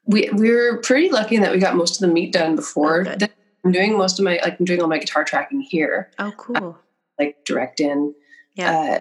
We 0.05 0.29
we're 0.31 0.81
pretty 0.81 1.09
lucky 1.09 1.37
that 1.37 1.51
we 1.51 1.59
got 1.59 1.75
most 1.75 2.01
of 2.01 2.07
the 2.07 2.13
meat 2.13 2.31
done 2.31 2.55
before. 2.55 3.05
Oh, 3.07 3.27
I'm 3.63 3.71
doing 3.71 3.97
most 3.97 4.19
of 4.19 4.25
my 4.25 4.39
like 4.43 4.59
I'm 4.59 4.65
doing 4.65 4.81
all 4.81 4.87
my 4.87 4.99
guitar 4.99 5.23
tracking 5.23 5.61
here. 5.61 6.11
Oh, 6.19 6.31
cool. 6.37 6.55
Uh, 6.57 6.73
like 7.17 7.43
direct 7.45 7.79
in. 7.79 8.13
Yeah. 8.53 8.71
Uh, 8.71 8.99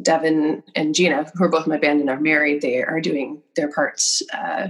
Devin 0.00 0.62
and 0.74 0.94
Gina, 0.94 1.30
who 1.34 1.44
are 1.44 1.48
both 1.48 1.66
in 1.66 1.70
my 1.70 1.78
band 1.78 2.00
and 2.00 2.08
are 2.08 2.20
married, 2.20 2.62
they 2.62 2.82
are 2.82 3.00
doing 3.00 3.42
their 3.56 3.70
parts 3.70 4.22
uh, 4.32 4.68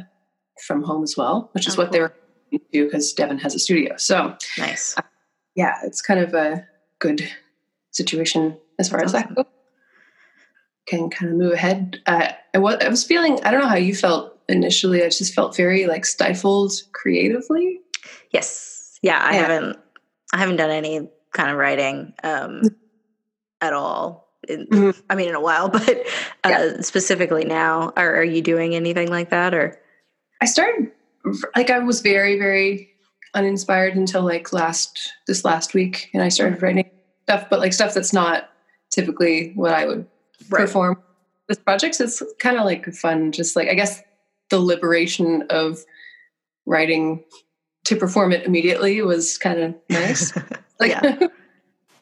from 0.66 0.82
home 0.82 1.02
as 1.02 1.16
well, 1.16 1.50
which 1.52 1.66
is 1.66 1.74
oh, 1.74 1.82
what 1.82 1.86
cool. 1.86 1.92
they 1.92 2.00
were 2.00 2.14
do 2.72 2.84
because 2.84 3.12
Devin 3.12 3.38
has 3.38 3.54
a 3.54 3.58
studio. 3.58 3.96
So 3.96 4.36
nice. 4.58 4.96
Uh, 4.96 5.02
yeah, 5.54 5.76
it's 5.84 6.02
kind 6.02 6.20
of 6.20 6.34
a 6.34 6.66
good 6.98 7.28
situation 7.90 8.58
as 8.78 8.88
far 8.88 9.00
That's 9.00 9.14
as 9.14 9.22
awesome. 9.22 9.34
that 9.34 9.44
goes. 9.44 9.52
Can 10.86 11.10
kind 11.10 11.32
of 11.32 11.38
move 11.38 11.52
ahead. 11.52 12.00
Uh, 12.06 12.32
I, 12.54 12.58
was, 12.58 12.76
I 12.80 12.88
was 12.88 13.04
feeling, 13.04 13.40
I 13.42 13.50
don't 13.50 13.60
know 13.60 13.68
how 13.68 13.76
you 13.76 13.94
felt 13.94 14.38
initially. 14.48 15.02
I 15.02 15.08
just 15.08 15.34
felt 15.34 15.56
very 15.56 15.86
like 15.86 16.04
stifled 16.04 16.72
creatively. 16.92 17.80
Yes. 18.30 18.98
Yeah. 19.02 19.18
I 19.18 19.32
yeah. 19.32 19.40
haven't, 19.40 19.78
I 20.32 20.38
haven't 20.38 20.56
done 20.56 20.70
any 20.70 21.08
kind 21.32 21.50
of 21.50 21.56
writing 21.56 22.12
um, 22.22 22.62
at 23.60 23.72
all. 23.72 24.23
In, 24.48 24.66
mm-hmm. 24.66 25.00
I 25.10 25.14
mean, 25.14 25.28
in 25.28 25.34
a 25.34 25.40
while, 25.40 25.68
but 25.70 25.88
uh, 26.44 26.48
yeah. 26.48 26.80
specifically 26.80 27.44
now, 27.44 27.92
are, 27.96 28.16
are 28.16 28.24
you 28.24 28.42
doing 28.42 28.74
anything 28.74 29.08
like 29.08 29.30
that 29.30 29.54
or? 29.54 29.78
I 30.40 30.46
started, 30.46 30.90
like, 31.56 31.70
I 31.70 31.78
was 31.78 32.00
very, 32.00 32.38
very 32.38 32.94
uninspired 33.34 33.96
until 33.96 34.22
like 34.22 34.52
last 34.52 35.12
this 35.26 35.44
last 35.44 35.74
week 35.74 36.08
and 36.14 36.22
i 36.22 36.28
started 36.28 36.56
mm-hmm. 36.56 36.64
writing 36.64 36.90
stuff 37.24 37.46
but 37.50 37.58
like 37.58 37.72
stuff 37.72 37.92
that's 37.92 38.12
not 38.12 38.50
typically 38.90 39.52
what 39.56 39.74
i 39.74 39.84
would 39.84 40.06
right. 40.50 40.60
perform 40.60 40.96
this 41.48 41.58
project 41.58 42.00
it's 42.00 42.22
kind 42.38 42.56
of 42.56 42.64
like 42.64 42.86
fun 42.94 43.32
just 43.32 43.56
like 43.56 43.68
i 43.68 43.74
guess 43.74 44.00
the 44.50 44.58
liberation 44.58 45.42
of 45.50 45.84
writing 46.64 47.24
to 47.84 47.96
perform 47.96 48.32
it 48.32 48.46
immediately 48.46 49.02
was 49.02 49.36
kind 49.36 49.58
of 49.58 49.74
nice 49.90 50.32
like 50.80 50.96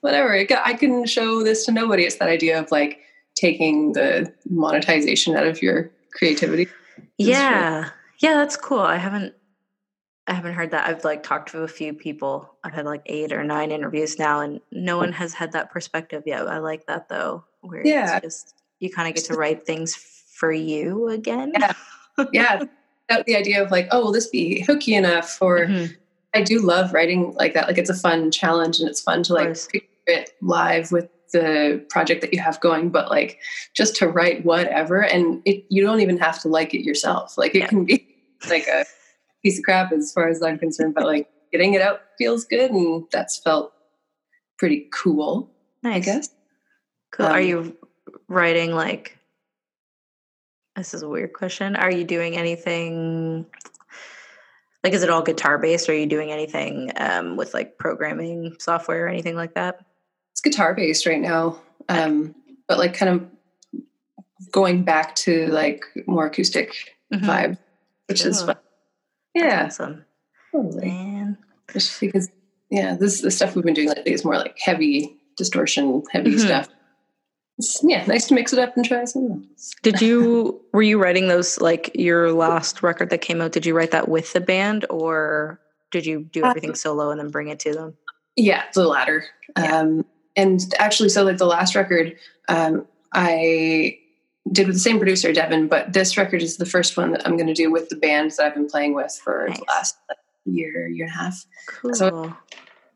whatever 0.03 0.33
i 0.33 0.75
can 0.75 1.07
show 1.07 1.43
this 1.43 1.65
to 1.65 1.73
nobody 1.73 2.05
it's 2.05 2.17
that 2.17 2.29
idea 2.29 2.61
of 2.61 2.71
like 2.71 3.01
taking 3.35 3.93
the 3.95 4.33
monetization 4.51 5.35
out 5.35 5.47
of 5.47 5.63
your 5.63 5.91
creativity 6.13 6.69
yeah 7.19 7.89
yeah 8.19 8.35
that's 8.35 8.57
cool 8.57 8.81
i 8.81 8.97
haven't 8.97 9.35
I 10.27 10.35
haven't 10.35 10.55
heard 10.55 10.71
that. 10.71 10.89
I've 10.89 11.05
like 11.05 11.23
talked 11.23 11.51
to 11.51 11.63
a 11.63 11.69
few 11.69 11.93
people. 11.93 12.55
I've 12.63 12.73
had 12.73 12.85
like 12.85 13.03
eight 13.07 13.33
or 13.33 13.43
nine 13.43 13.73
interviews 13.73 14.19
now, 14.19 14.41
and 14.41 14.61
no 14.71 14.97
one 14.97 15.13
has 15.13 15.35
had 15.35 15.53
that 15.53 15.71
perspective 15.71 16.23
yet. 16.27 16.47
I 16.47 16.59
like 16.59 16.87
that 16.87 17.09
though, 17.09 17.45
where 17.61 17.85
yeah. 17.85 18.21
just 18.21 18.55
you 18.79 18.89
kind 18.89 19.09
of 19.09 19.15
get 19.15 19.25
to 19.27 19.35
write 19.35 19.67
things 19.67 19.95
for 19.95 20.53
you 20.53 21.09
again. 21.09 21.53
Yeah, 22.33 22.65
yeah. 23.11 23.23
the 23.27 23.37
idea 23.37 23.63
of 23.63 23.71
like, 23.71 23.89
oh, 23.91 24.05
will 24.05 24.13
this 24.13 24.29
be 24.29 24.63
hooky 24.63 24.95
enough? 24.95 25.39
Or 25.41 25.67
mm-hmm. 25.67 25.93
I 26.35 26.43
do 26.43 26.61
love 26.61 26.93
writing 26.93 27.35
like 27.35 27.55
that. 27.55 27.67
Like 27.67 27.79
it's 27.79 27.91
a 27.91 27.95
fun 27.95 28.31
challenge, 28.31 28.79
and 28.79 28.89
it's 28.89 29.01
fun 29.01 29.25
to 29.25 29.35
like 29.35 29.57
picture 29.71 29.87
it 30.07 30.31
live 30.41 30.93
with 30.93 31.09
the 31.33 31.85
project 31.89 32.21
that 32.21 32.33
you 32.33 32.41
have 32.41 32.61
going. 32.61 32.91
But 32.91 33.11
like 33.11 33.41
just 33.75 33.97
to 33.97 34.09
write 34.09 34.45
whatever, 34.45 35.03
and 35.03 35.43
it 35.45 35.65
you 35.69 35.83
don't 35.83 36.01
even 36.01 36.19
have 36.19 36.41
to 36.43 36.49
like 36.49 36.75
it 36.75 36.85
yourself. 36.85 37.37
Like 37.37 37.55
it 37.55 37.61
yeah. 37.61 37.69
can 37.69 37.85
be 37.85 38.07
like 38.49 38.67
a 38.69 38.85
piece 39.43 39.59
of 39.59 39.65
crap 39.65 39.93
as 39.93 40.13
far 40.13 40.29
as 40.29 40.43
I'm 40.43 40.59
concerned, 40.59 40.95
but 40.95 41.05
like 41.05 41.29
getting 41.51 41.75
it 41.75 41.83
out 41.83 42.01
feels 42.19 42.45
good, 42.45 42.71
and 42.71 43.05
that's 43.11 43.39
felt 43.39 43.73
pretty 44.59 44.89
cool. 44.93 45.51
Nice. 45.83 45.97
I 45.97 46.01
guess. 46.01 46.29
Cool. 47.13 47.27
Um, 47.27 47.33
Are 47.33 47.41
you 47.41 47.77
writing 48.29 48.73
like? 48.73 49.19
This 50.77 50.95
is 50.95 51.03
a 51.03 51.09
weird 51.09 51.35
question. 51.35 51.77
Are 51.77 51.91
you 51.91 52.05
doing 52.05 52.37
anything? 52.37 53.45
Like, 54.83 54.95
is 54.95 55.03
it 55.03 55.11
all 55.11 55.23
guitar 55.23 55.59
based? 55.59 55.89
Or 55.89 55.93
are 55.93 55.97
you 55.97 56.07
doing 56.07 56.33
anything 56.33 56.91
um, 56.97 57.37
with 57.37 57.53
like 57.53 57.77
programming 57.77 58.57
software 58.59 59.05
or 59.05 59.09
anything 59.09 59.37
like 59.37 59.55
that? 59.55 59.85
Guitar 60.43 60.75
based 60.75 61.07
right 61.07 61.21
now, 61.21 61.61
um, 61.89 62.35
but 62.69 62.79
like 62.79 62.95
kind 62.95 63.11
of 63.11 63.27
going 64.51 64.85
back 64.85 65.15
to 65.15 65.47
like 65.49 65.85
more 66.07 66.27
acoustic 66.27 66.97
mm-hmm. 67.13 67.25
vibe, 67.25 67.59
which 68.09 68.23
cool. 68.23 68.31
is 68.31 68.43
fun. 68.43 68.57
Yeah. 69.35 69.63
That's 69.63 69.81
awesome. 69.81 70.05
Totally. 70.53 70.89
Man. 70.89 71.39
Just 71.73 72.01
because, 72.01 72.31
yeah, 72.71 72.97
this 72.97 73.23
the 73.23 73.31
stuff 73.31 73.55
we've 73.57 73.65
been 73.65 73.75
doing 73.75 73.89
lately 73.89 74.13
is 74.13 74.25
more 74.25 74.37
like 74.37 74.59
heavy 74.59 75.17
distortion, 75.37 76.03
heavy 76.13 76.33
mm-hmm. 76.33 76.41
stuff. 76.41 76.69
It's, 77.59 77.81
yeah, 77.83 78.05
nice 78.07 78.29
to 78.29 78.35
mix 78.35 78.53
it 78.53 78.59
up 78.59 78.77
and 78.77 78.85
try 78.85 79.05
something 79.05 79.49
else. 79.51 79.73
Did 79.83 80.01
you 80.01 80.61
were 80.73 80.83
you 80.83 80.99
writing 80.99 81.29
those 81.29 81.61
like 81.61 81.91
your 81.95 82.33
last 82.33 82.83
record 82.83 83.11
that 83.11 83.21
came 83.21 83.41
out? 83.41 83.53
Did 83.53 83.67
you 83.67 83.75
write 83.75 83.91
that 83.93 84.09
with 84.09 84.33
the 84.33 84.41
band, 84.41 84.85
or 84.91 85.61
did 85.91 86.05
you 86.05 86.25
do 86.25 86.45
everything 86.45 86.71
um, 86.71 86.77
solo 86.77 87.11
and 87.11 87.21
then 87.21 87.31
bring 87.31 87.49
it 87.49 87.61
to 87.61 87.73
them? 87.73 87.95
Yeah, 88.37 88.65
the 88.75 88.87
latter. 88.87 89.25
Yeah. 89.57 89.79
Um, 89.79 90.05
and 90.37 90.61
actually, 90.79 91.09
so 91.09 91.25
like 91.25 91.39
the 91.39 91.47
last 91.47 91.75
record, 91.75 92.17
um, 92.49 92.87
I 93.13 93.99
did 94.51 94.67
with 94.67 94.77
the 94.77 94.81
same 94.81 94.99
producer, 94.99 95.33
Devin, 95.33 95.69
but 95.69 95.93
this 95.93 96.17
record 96.17 96.43
is 96.43 96.57
the 96.57 96.67
first 96.67 96.97
one 96.97 97.13
that 97.13 97.27
I'm 97.27 97.37
going 97.37 97.47
to 97.47 97.55
do 97.55 97.71
with 97.71 97.89
the 97.89 97.97
band 97.97 98.33
that 98.33 98.47
I've 98.47 98.55
been 98.55 98.69
playing 98.69 98.95
with 98.95 99.19
for 99.23 99.47
nice. 99.49 99.59
the 99.59 99.65
last 99.69 99.97
year, 100.45 100.89
year 100.89 101.07
and 101.07 101.15
a 101.15 101.19
half. 101.19 101.45
Cool. 101.69 101.95
So, 101.95 102.37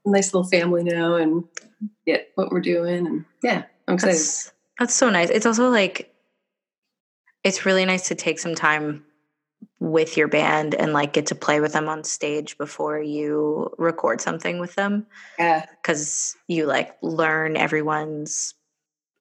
nice 0.05 0.33
little 0.33 0.49
family 0.49 0.85
now 0.85 1.15
and 1.17 1.45
get 2.07 2.31
what 2.35 2.51
we're 2.51 2.61
doing. 2.61 3.07
And 3.07 3.25
yeah, 3.43 3.65
I'm 3.89 3.95
excited. 3.95 4.17
That's, 4.17 4.53
that's 4.79 4.95
so 4.95 5.11
nice. 5.11 5.31
It's 5.31 5.47
also 5.47 5.69
like, 5.69 6.13
it's 7.45 7.65
really 7.65 7.85
nice 7.85 8.09
to 8.09 8.15
take 8.15 8.39
some 8.39 8.55
time 8.55 9.05
with 9.87 10.17
your 10.17 10.27
band 10.27 10.75
and 10.75 10.93
like 10.93 11.13
get 11.13 11.27
to 11.27 11.35
play 11.35 11.61
with 11.61 11.73
them 11.73 11.89
on 11.89 12.03
stage 12.03 12.59
before 12.59 13.01
you 13.01 13.73
record 13.79 14.21
something 14.21 14.59
with 14.59 14.75
them. 14.75 15.07
Yeah. 15.39 15.65
Cause 15.85 16.37
you 16.49 16.67
like 16.67 16.97
learn 17.03 17.57
everyone's 17.57 18.55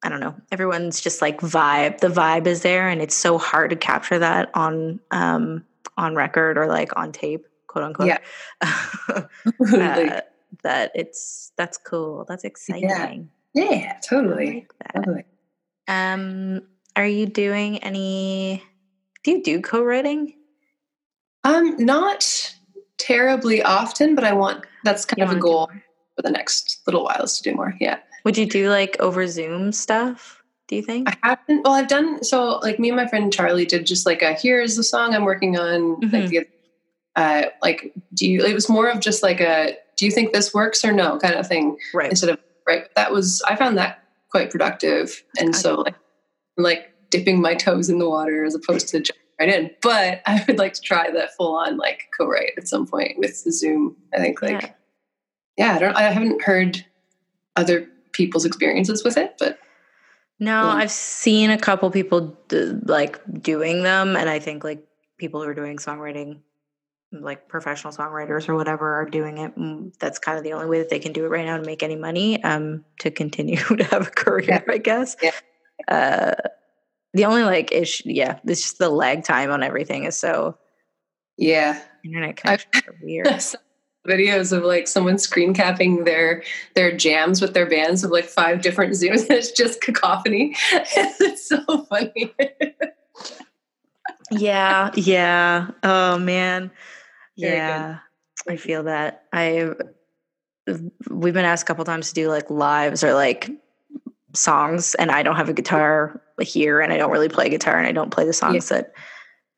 I 0.04 0.10
don't 0.10 0.20
know, 0.20 0.36
everyone's 0.52 1.02
just 1.02 1.22
like 1.22 1.40
vibe. 1.40 2.00
The 2.00 2.10
vibe 2.10 2.46
is 2.46 2.62
there, 2.62 2.88
and 2.90 3.02
it's 3.02 3.16
so 3.16 3.40
hard 3.40 3.72
to 3.72 3.76
capture 3.76 4.20
that 4.20 4.52
on 4.54 5.00
um, 5.10 5.66
on 5.98 6.14
record 6.14 6.60
or 6.60 6.68
like 6.68 6.96
on 6.96 7.12
tape, 7.12 7.48
quote 7.66 7.86
unquote. 7.86 8.08
Yeah. 8.10 8.20
uh, 8.62 10.22
that 10.62 10.92
it's 10.94 11.54
that's 11.58 11.80
cool. 11.80 12.24
That's 12.28 12.44
exciting. 12.44 13.32
Yeah, 13.56 13.72
yeah 13.72 14.00
totally. 14.08 14.68
Like 14.84 14.94
totally. 14.94 15.24
Um, 15.88 16.62
are 16.96 17.08
you 17.08 17.26
doing 17.26 17.80
any? 17.80 18.62
Do 19.24 19.32
you 19.32 19.42
do 19.42 19.60
co-writing? 19.60 20.36
Um, 21.46 21.78
not 21.78 22.56
terribly 22.98 23.62
often, 23.62 24.16
but 24.16 24.24
I 24.24 24.34
want 24.34 24.66
that's 24.84 25.06
kind 25.06 25.20
you 25.20 25.26
of 25.26 25.38
a 25.38 25.40
goal 25.40 25.70
for 26.16 26.22
the 26.22 26.32
next 26.32 26.82
little 26.86 27.04
while 27.04 27.24
is 27.24 27.38
to 27.38 27.50
do 27.50 27.56
more. 27.56 27.76
Yeah. 27.80 28.00
Would 28.24 28.38
you 28.38 28.48
do 28.48 28.70
like 28.70 28.98
over 29.00 29.28
Zoom 29.28 29.72
stuff? 29.72 30.42
Do 30.68 30.76
you 30.76 30.82
think? 30.82 31.08
I 31.08 31.30
haven't. 31.30 31.64
Well, 31.64 31.74
I've 31.74 31.88
done 31.88 32.24
so. 32.24 32.58
Like 32.64 32.80
me 32.80 32.90
and 32.90 32.98
my 32.98 33.08
friend 33.08 33.32
Charlie 33.32 33.66
did 33.66 33.86
just 33.86 34.06
like 34.08 34.24
a 34.24 34.34
here's 34.34 34.76
the 34.76 34.84
song 34.84 35.14
I'm 35.14 35.24
working 35.24 35.58
on. 35.58 36.02
Mm-hmm. 36.02 36.16
Like, 36.16 36.30
the, 36.30 36.48
uh, 37.16 37.44
like 37.62 37.94
do 38.16 38.28
you? 38.28 38.44
It 38.44 38.56
was 38.56 38.68
more 38.68 38.90
of 38.90 39.00
just 39.00 39.22
like 39.22 39.40
a 39.40 39.78
do 39.96 40.06
you 40.06 40.12
think 40.12 40.34
this 40.34 40.54
works 40.54 40.84
or 40.84 40.92
no 40.92 41.20
kind 41.20 41.36
of 41.36 41.48
thing. 41.48 41.78
Right. 41.94 42.10
Instead 42.10 42.32
of 42.32 42.40
right. 42.68 42.86
That 42.96 43.12
was 43.12 43.44
I 43.44 43.56
found 43.56 43.78
that 43.78 44.04
quite 44.32 44.50
productive, 44.50 45.24
and 45.38 45.56
so 45.56 45.76
like 45.76 45.96
like 46.58 46.92
dipping 47.12 47.40
my 47.40 47.54
toes 47.54 47.90
in 47.90 48.00
the 48.00 48.10
water 48.10 48.44
as 48.44 48.56
opposed 48.56 48.88
to 48.88 49.00
jumping 49.00 49.25
right 49.40 49.50
in. 49.50 49.72
But 49.82 50.22
I 50.26 50.44
would 50.48 50.58
like 50.58 50.74
to 50.74 50.82
try 50.82 51.10
that 51.12 51.36
full 51.36 51.56
on 51.56 51.78
like 51.78 52.10
co-write 52.18 52.54
at 52.58 52.68
some 52.68 52.86
point 52.88 53.18
with 53.18 53.44
the 53.44 53.52
Zoom. 53.52 53.96
I 54.14 54.18
think 54.18 54.42
like 54.42 54.62
yeah, 54.62 54.72
yeah 55.58 55.76
I 55.76 55.80
don't. 55.80 55.96
I 55.96 56.02
haven't 56.04 56.42
heard 56.42 56.86
other 57.56 57.88
people's 58.12 58.46
experiences 58.46 59.04
with 59.04 59.18
it, 59.18 59.36
but 59.40 59.60
no, 60.40 60.62
I've 60.62 60.92
seen 60.92 61.50
a 61.50 61.58
couple 61.58 61.90
people 61.92 62.38
like 62.84 63.20
doing 63.42 63.84
them, 63.84 64.16
and 64.16 64.30
I 64.30 64.40
think 64.40 64.64
like 64.64 64.86
people 65.18 65.42
who 65.42 65.48
are 65.50 65.54
doing 65.54 65.78
songwriting 65.78 66.40
like 67.22 67.48
professional 67.48 67.94
songwriters 67.94 68.50
or 68.50 68.56
whatever 68.56 68.96
are 68.96 69.06
doing 69.06 69.38
it 69.38 69.56
mm, 69.58 69.94
that's 70.00 70.20
kind 70.20 70.38
of 70.38 70.44
the 70.44 70.52
only 70.54 70.66
way 70.66 70.80
that 70.80 70.90
they 70.90 71.00
can 71.00 71.14
do 71.14 71.24
it 71.24 71.30
right 71.30 71.46
now 71.46 71.56
to 71.56 71.64
make 71.64 71.82
any 71.84 71.96
money 71.96 72.44
um 72.44 72.84
to 73.00 73.10
continue 73.10 73.56
to 73.78 73.84
have 73.86 74.08
a 74.08 74.12
career 74.12 74.46
Yeah. 74.48 74.62
i 74.68 74.78
guess 74.78 75.16
Yeah. 75.22 75.32
uh 75.88 76.34
the 77.16 77.26
only 77.26 77.44
like 77.44 77.72
issue 77.72 78.04
yeah 78.08 78.40
it's 78.46 78.62
just 78.62 78.78
the 78.78 78.90
lag 78.90 79.24
time 79.24 79.50
on 79.50 79.64
everything 79.64 80.04
is 80.04 80.16
so 80.16 80.58
Yeah. 81.38 81.82
internet 82.04 82.36
connections 82.38 82.84
are 82.88 82.96
weird 83.02 83.28
videos 84.08 84.52
of 84.56 84.64
like 84.64 84.88
someone 84.88 85.18
screen 85.18 85.54
capping 85.56 86.04
their 86.04 86.44
their 86.76 86.96
jams 86.96 87.42
with 87.42 87.56
their 87.56 87.66
bands 87.68 88.04
of 88.04 88.12
like 88.12 88.26
five 88.26 88.62
different 88.62 88.94
zooms 88.94 89.26
it's 89.32 89.52
just 89.52 89.82
cacophony. 89.82 90.56
it's 90.72 91.50
so 91.50 91.60
funny. 91.86 92.32
yeah 94.32 94.92
yeah 94.96 95.68
oh 95.84 96.18
man 96.20 96.70
Very 97.38 97.52
good. 97.52 97.58
yeah 97.58 98.00
i 98.48 98.56
feel 98.58 98.84
that 98.84 99.24
i 99.34 99.70
we've 101.10 101.34
been 101.34 101.46
asked 101.46 101.64
a 101.64 101.66
couple 101.66 101.86
times 101.86 102.10
to 102.10 102.14
do 102.16 102.28
like 102.30 102.50
lives 102.50 103.04
or 103.04 103.14
like 103.14 103.50
songs 104.36 104.96
and 104.96 105.10
i 105.12 105.24
don't 105.24 105.36
have 105.36 105.50
a 105.50 105.54
guitar 105.54 106.22
here 106.42 106.82
and 106.82 106.92
i 106.94 106.98
don't 106.98 107.12
really 107.12 107.30
play 107.30 107.50
guitar 107.50 107.78
and 107.78 107.88
i 107.88 107.92
don't 107.92 108.12
play 108.12 108.26
the 108.26 108.34
songs 108.34 108.70
that 108.70 108.94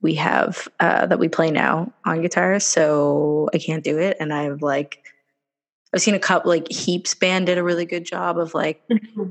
we 0.02 0.14
have 0.16 0.68
uh, 0.80 1.06
that 1.08 1.18
we 1.20 1.28
play 1.28 1.50
now 1.50 1.92
on 2.06 2.22
guitar 2.22 2.60
so 2.60 3.50
i 3.54 3.58
can't 3.58 3.84
do 3.84 3.98
it 3.98 4.16
and 4.20 4.34
i've 4.34 4.62
like 4.62 5.00
i've 5.94 6.02
seen 6.02 6.14
a 6.16 6.20
couple 6.20 6.50
like 6.50 6.72
heaps 6.72 7.14
band 7.16 7.48
did 7.48 7.58
a 7.58 7.64
really 7.64 7.86
good 7.86 8.06
job 8.06 8.38
of 8.38 8.54
like 8.54 8.82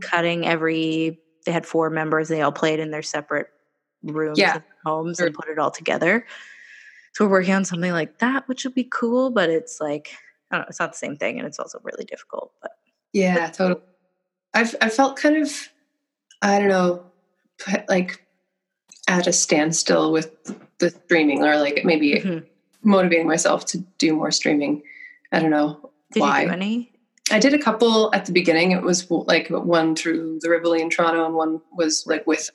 cutting 0.00 0.46
every 0.46 1.18
they 1.44 1.52
had 1.52 1.64
four 1.64 1.88
members 1.90 2.28
they 2.28 2.42
all 2.42 2.50
played 2.52 2.80
in 2.80 2.90
their 2.90 3.02
separate 3.02 3.46
rooms 4.02 4.38
Yeah. 4.38 4.54
and 4.54 4.64
homes 4.84 5.18
Sure. 5.18 5.26
and 5.26 5.34
put 5.36 5.48
it 5.48 5.58
all 5.58 5.70
together 5.70 6.26
so 7.12 7.24
we're 7.24 7.30
working 7.30 7.54
on 7.54 7.64
something 7.64 7.92
like 7.92 8.18
that 8.18 8.48
which 8.48 8.64
would 8.64 8.74
be 8.74 8.84
cool 8.90 9.30
but 9.30 9.48
it's 9.48 9.80
like 9.80 10.10
i 10.50 10.56
don't 10.56 10.62
know 10.62 10.66
it's 10.68 10.80
not 10.80 10.92
the 10.92 10.98
same 10.98 11.16
thing 11.16 11.38
and 11.38 11.46
it's 11.46 11.58
also 11.60 11.78
really 11.84 12.04
difficult 12.04 12.52
but 12.60 12.72
Yeah, 13.12 13.48
totally. 13.50 13.80
I've 14.56 14.74
I 14.80 14.88
felt 14.88 15.16
kind 15.16 15.36
of 15.36 15.68
I 16.42 16.58
don't 16.58 16.68
know, 16.68 17.04
put, 17.58 17.88
like 17.88 18.22
at 19.08 19.26
a 19.26 19.32
standstill 19.32 20.12
with 20.12 20.30
the 20.78 20.90
streaming, 20.90 21.42
or 21.44 21.56
like 21.58 21.82
maybe 21.84 22.14
Mhm. 22.14 22.44
motivating 22.82 23.26
myself 23.26 23.64
to 23.66 23.78
do 23.98 24.14
more 24.14 24.30
streaming. 24.30 24.82
I 25.32 25.40
don't 25.40 25.50
know 25.50 25.90
did 26.12 26.20
why. 26.20 26.44
any 26.46 26.92
I 27.30 27.38
did 27.40 27.54
a 27.54 27.58
couple 27.58 28.14
at 28.14 28.24
the 28.26 28.32
beginning. 28.32 28.70
It 28.72 28.82
was 28.82 29.10
like 29.10 29.48
one 29.48 29.96
through 29.96 30.38
the 30.42 30.48
Rivoli 30.50 30.80
in 30.82 30.90
Toronto, 30.90 31.24
and 31.26 31.34
one 31.34 31.60
was 31.72 32.04
like 32.06 32.26
with 32.26 32.50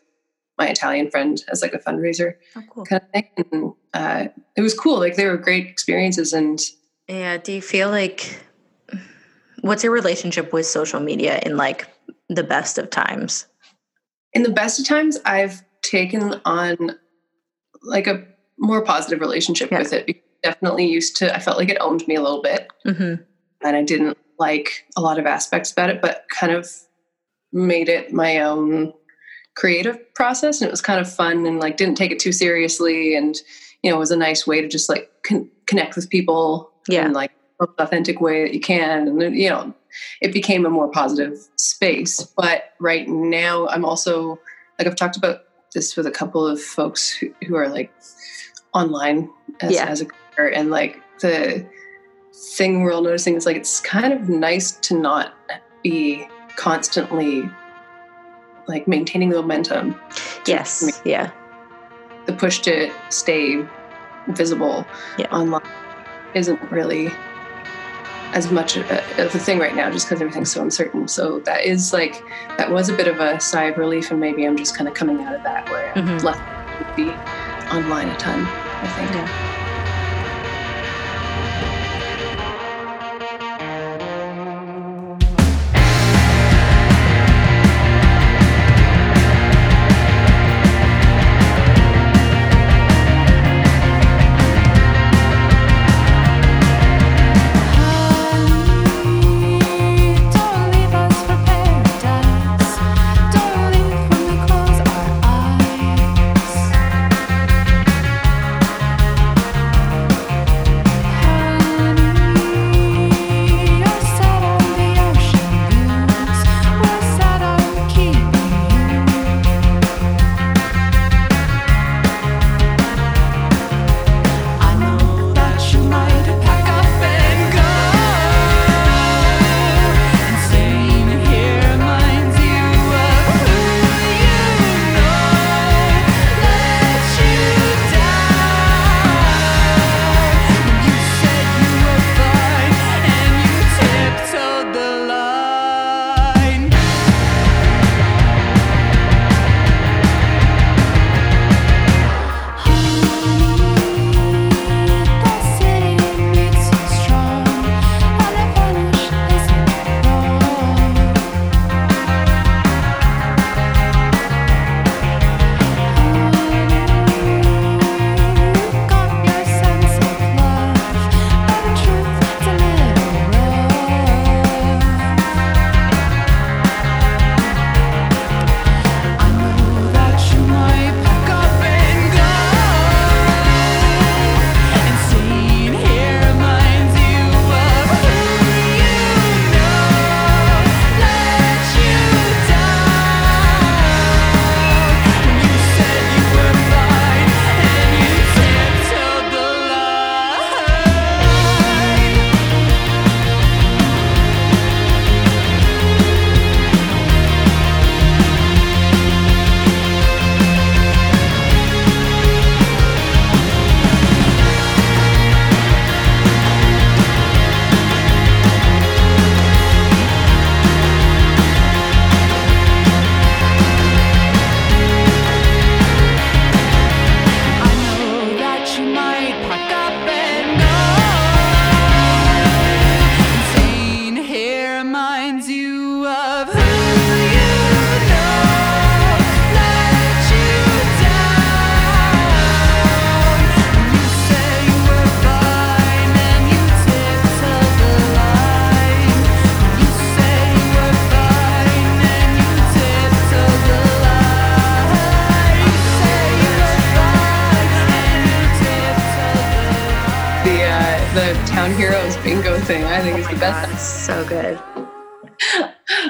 my 0.58 0.68
Italian 0.68 1.10
friend 1.12 1.44
as 1.52 1.62
like 1.62 1.74
a 1.74 1.80
fundraiser 1.80 2.36
oh 2.56 2.62
cool 2.70 2.86
kind 2.86 3.02
of 3.02 3.10
thing. 3.12 3.28
And 3.52 3.74
uh, 3.94 4.28
it 4.56 4.62
was 4.62 4.74
cool. 4.74 5.00
Like 5.00 5.16
they 5.16 5.26
were 5.26 5.38
great 5.38 5.68
experiences, 5.68 6.34
and 6.34 6.60
yeah 7.08 7.38
do 7.38 7.52
you 7.52 7.62
feel 7.62 7.90
like 7.90 8.40
what's 9.62 9.84
your 9.84 9.92
relationship 9.94 10.54
with 10.54 10.66
social 10.66 11.00
media 11.00 11.40
in 11.46 11.58
like 11.58 11.88
the 12.36 12.44
best 12.44 12.78
of 12.78 12.90
times? 12.90 13.46
In 14.34 14.44
the 14.44 14.50
best 14.52 14.80
of 14.80 14.86
times 14.88 15.20
i've 15.26 15.62
taken 15.84 16.40
on 16.46 16.96
like 17.84 18.08
a 18.08 18.24
more 18.58 18.84
positive 18.84 19.20
relationship 19.20 19.70
Yeah. 19.72 19.80
with 19.80 19.94
it. 19.94 20.24
Definitely 20.44 20.88
used 20.88 21.16
to 21.18 21.36
i 21.36 21.40
felt 21.40 21.58
like 21.58 21.70
it 21.70 21.78
owned 21.82 22.08
me 22.08 22.16
a 22.16 22.22
little 22.22 22.42
bit. 22.42 22.68
Hmm 22.86 23.16
and 23.64 23.76
i 23.76 23.84
didn't 23.84 24.18
like 24.40 24.86
a 24.98 25.02
lot 25.02 25.20
of 25.20 25.26
aspects 25.28 25.72
about 25.72 25.90
it 25.92 26.02
but 26.02 26.26
kind 26.30 26.52
of 26.52 26.68
made 27.54 27.90
it 27.90 28.12
my 28.14 28.40
own 28.40 28.92
creative 29.56 29.98
process. 30.16 30.62
And 30.62 30.68
it 30.70 30.72
was 30.72 30.82
kind 30.82 31.00
of 31.02 31.14
fun 31.14 31.46
and 31.46 31.60
like 31.60 31.76
didn't 31.78 31.96
take 31.98 32.12
it 32.12 32.20
too 32.20 32.32
seriously. 32.32 33.16
And 33.16 33.36
you 33.84 33.90
know 33.92 33.98
it 33.98 34.00
was 34.00 34.10
a 34.12 34.16
nice 34.18 34.48
way 34.48 34.62
to 34.62 34.68
just 34.70 34.88
like 34.90 35.10
con- 35.24 35.50
connect 35.68 35.96
with 35.98 36.10
people 36.10 36.72
Yeah. 36.88 37.06
in 37.06 37.12
like 37.14 37.32
most 37.60 37.74
authentic 37.78 38.22
way 38.22 38.44
that 38.46 38.54
you 38.54 38.62
can. 38.62 39.08
And 39.10 39.36
you 39.38 39.50
know 39.50 39.74
it 40.22 40.34
became 40.34 40.66
a 40.66 40.70
more 40.70 40.90
positive 40.90 41.38
space. 41.58 42.22
But 42.36 42.74
right 42.80 43.08
now 43.08 43.68
i'm 43.68 43.86
also 43.86 44.40
like 44.80 44.88
i've 44.88 44.96
talked 44.96 45.18
about 45.18 45.42
this 45.74 45.96
with 45.96 46.06
a 46.08 46.12
couple 46.12 46.46
of 46.46 46.62
folks 46.62 47.10
who, 47.10 47.34
who 47.48 47.56
are 47.56 47.70
like 47.70 47.92
online 48.74 49.30
as, 49.62 49.72
Yeah. 49.72 49.86
as 49.86 50.02
a 50.02 50.06
career. 50.06 50.50
And 50.50 50.70
like 50.70 51.00
the 51.20 51.66
thing 52.56 52.82
we're 52.82 52.94
all 52.94 53.02
noticing 53.02 53.36
is 53.36 53.46
like 53.46 53.56
it's 53.58 53.80
kind 53.82 54.12
of 54.14 54.28
nice 54.30 54.72
to 54.72 54.98
not 54.98 55.34
be 55.84 56.28
constantly 56.56 57.50
like 58.68 58.88
maintaining 58.88 59.30
the 59.30 59.36
momentum. 59.38 60.00
Yes. 60.46 61.02
Yeah. 61.06 61.32
the 62.26 62.34
push 62.34 62.60
to 62.62 62.92
stay 63.10 63.66
visible 64.30 64.86
Yeah. 65.18 65.28
online 65.32 65.62
isn't 66.36 66.62
really 66.72 67.10
as 68.34 68.52
much 68.52 68.78
of 68.78 68.90
a, 68.92 69.26
of 69.26 69.34
a 69.36 69.40
thing 69.40 69.60
right 69.60 69.76
now 69.76 69.90
just 69.92 70.06
because 70.08 70.22
everything's 70.22 70.52
so 70.52 70.62
uncertain 70.62 71.08
so 71.08 71.40
that 71.42 71.66
is 71.66 71.92
like 71.94 72.24
that 72.58 72.72
was 72.72 72.90
a 72.90 72.94
bit 72.96 73.08
of 73.08 73.20
a 73.20 73.40
sigh 73.40 73.66
of 73.66 73.78
relief 73.78 74.10
and 74.12 74.20
maybe 74.20 74.46
i'm 74.46 74.56
just 74.58 74.76
kind 74.76 74.88
of 74.88 74.94
coming 74.94 75.22
out 75.24 75.34
of 75.36 75.44
that 75.44 75.70
where 75.70 75.92
i'm 75.98 76.06
Mhm. 76.08 76.24
less 76.24 76.38
to 76.38 76.96
be 76.96 77.10
online 77.76 78.08
a 78.10 78.18
ton 78.18 78.46
i 78.46 78.88
think 78.98 79.12
Yeah. 79.12 79.58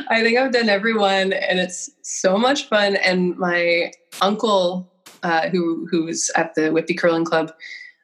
I 0.10 0.22
think 0.24 0.38
I've 0.38 0.52
done 0.52 0.70
everyone, 0.70 1.34
and 1.34 1.60
it's 1.60 1.90
so 2.04 2.38
much 2.38 2.68
fun. 2.68 2.96
And 2.98 3.38
my 3.38 3.92
uncle, 4.22 4.92
uh, 5.24 5.50
who 5.50 5.88
who's 5.90 6.30
at 6.36 6.56
the 6.56 6.72
Whitby 6.72 6.94
Curling 6.96 7.26
Club, 7.26 7.52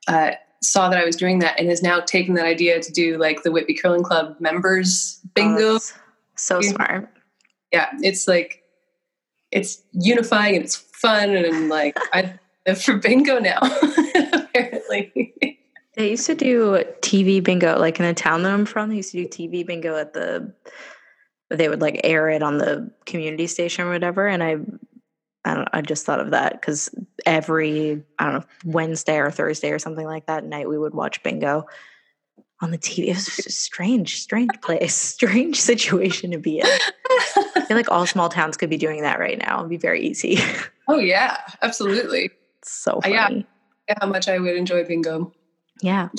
uh, 0.07 0.31
saw 0.61 0.89
that 0.89 0.99
I 0.99 1.05
was 1.05 1.15
doing 1.15 1.39
that, 1.39 1.59
and 1.59 1.69
has 1.69 1.81
now 1.83 1.99
taken 1.99 2.33
that 2.35 2.45
idea 2.45 2.81
to 2.81 2.91
do 2.91 3.17
like 3.17 3.43
the 3.43 3.51
Whitby 3.51 3.75
Curling 3.75 4.03
Club 4.03 4.35
members 4.39 5.19
Oh, 5.25 5.29
bingo. 5.33 5.73
that's 5.73 5.93
so 6.35 6.61
Yeah. 6.61 6.69
smart. 6.71 7.09
yeah, 7.71 7.89
it's 8.01 8.27
like 8.27 8.63
it's 9.51 9.81
unifying 9.93 10.55
and 10.55 10.63
it's 10.65 10.75
fun, 10.75 11.29
and 11.35 11.69
like 11.69 11.97
I 12.13 12.37
live 12.67 12.81
for 12.81 12.97
bingo 12.97 13.39
now. 13.39 13.59
apparently, 14.33 15.33
They 15.95 16.11
used 16.11 16.25
to 16.27 16.35
do 16.35 16.83
TV 17.01 17.43
bingo, 17.43 17.79
like 17.79 17.99
in 17.99 18.05
the 18.05 18.13
town 18.13 18.43
that 18.43 18.51
I'm 18.51 18.65
from. 18.65 18.89
They 18.89 18.97
used 18.97 19.11
to 19.13 19.23
do 19.25 19.27
TV 19.27 19.65
bingo 19.65 19.95
at 19.97 20.13
the. 20.13 20.53
They 21.49 21.69
would 21.69 21.81
like 21.81 22.01
air 22.03 22.29
it 22.29 22.43
on 22.43 22.57
the 22.57 22.91
community 23.05 23.47
station 23.47 23.85
or 23.85 23.91
whatever, 23.91 24.27
and 24.27 24.43
I, 24.43 24.57
I 25.45 25.53
don't. 25.55 25.69
I 25.71 25.81
just 25.81 26.05
thought 26.05 26.19
of 26.19 26.31
that 26.31 26.53
because 26.59 26.89
every 27.25 28.03
I 28.19 28.25
don't 28.25 28.33
know 28.33 28.45
Wednesday 28.65 29.17
or 29.17 29.31
Thursday 29.31 29.71
or 29.71 29.79
something 29.79 30.05
like 30.05 30.25
that 30.25 30.43
night 30.43 30.67
we 30.67 30.77
would 30.77 30.93
watch 30.93 31.23
bingo 31.23 31.65
on 32.61 32.71
the 32.71 32.77
TV. 32.77 33.07
It 33.09 33.15
was 33.15 33.27
a 33.45 33.49
strange, 33.51 34.19
strange 34.21 34.59
place, 34.61 34.93
strange 35.15 35.59
situation 35.61 36.31
to 36.31 36.37
be 36.37 36.59
in. 36.59 36.65
I 36.65 37.63
feel 37.67 37.77
like 37.77 37.91
all 37.91 38.05
small 38.05 38.29
towns 38.29 38.57
could 38.57 38.69
be 38.69 38.77
doing 38.77 39.03
that 39.03 39.19
right 39.19 39.37
now. 39.37 39.59
It'd 39.59 39.69
be 39.69 39.77
very 39.77 40.05
easy. 40.05 40.39
oh 40.89 40.97
yeah, 40.99 41.37
absolutely. 41.61 42.31
It's 42.59 42.71
so 42.71 42.93
Uh, 42.97 43.01
funny. 43.01 43.13
yeah. 43.13 43.29
Yeah. 43.29 43.41
Yeah, 43.89 43.95
how 44.01 44.07
much 44.07 44.27
I 44.27 44.37
would 44.37 44.55
enjoy 44.57 44.83
bingo. 44.83 45.31
Yeah. 45.81 46.09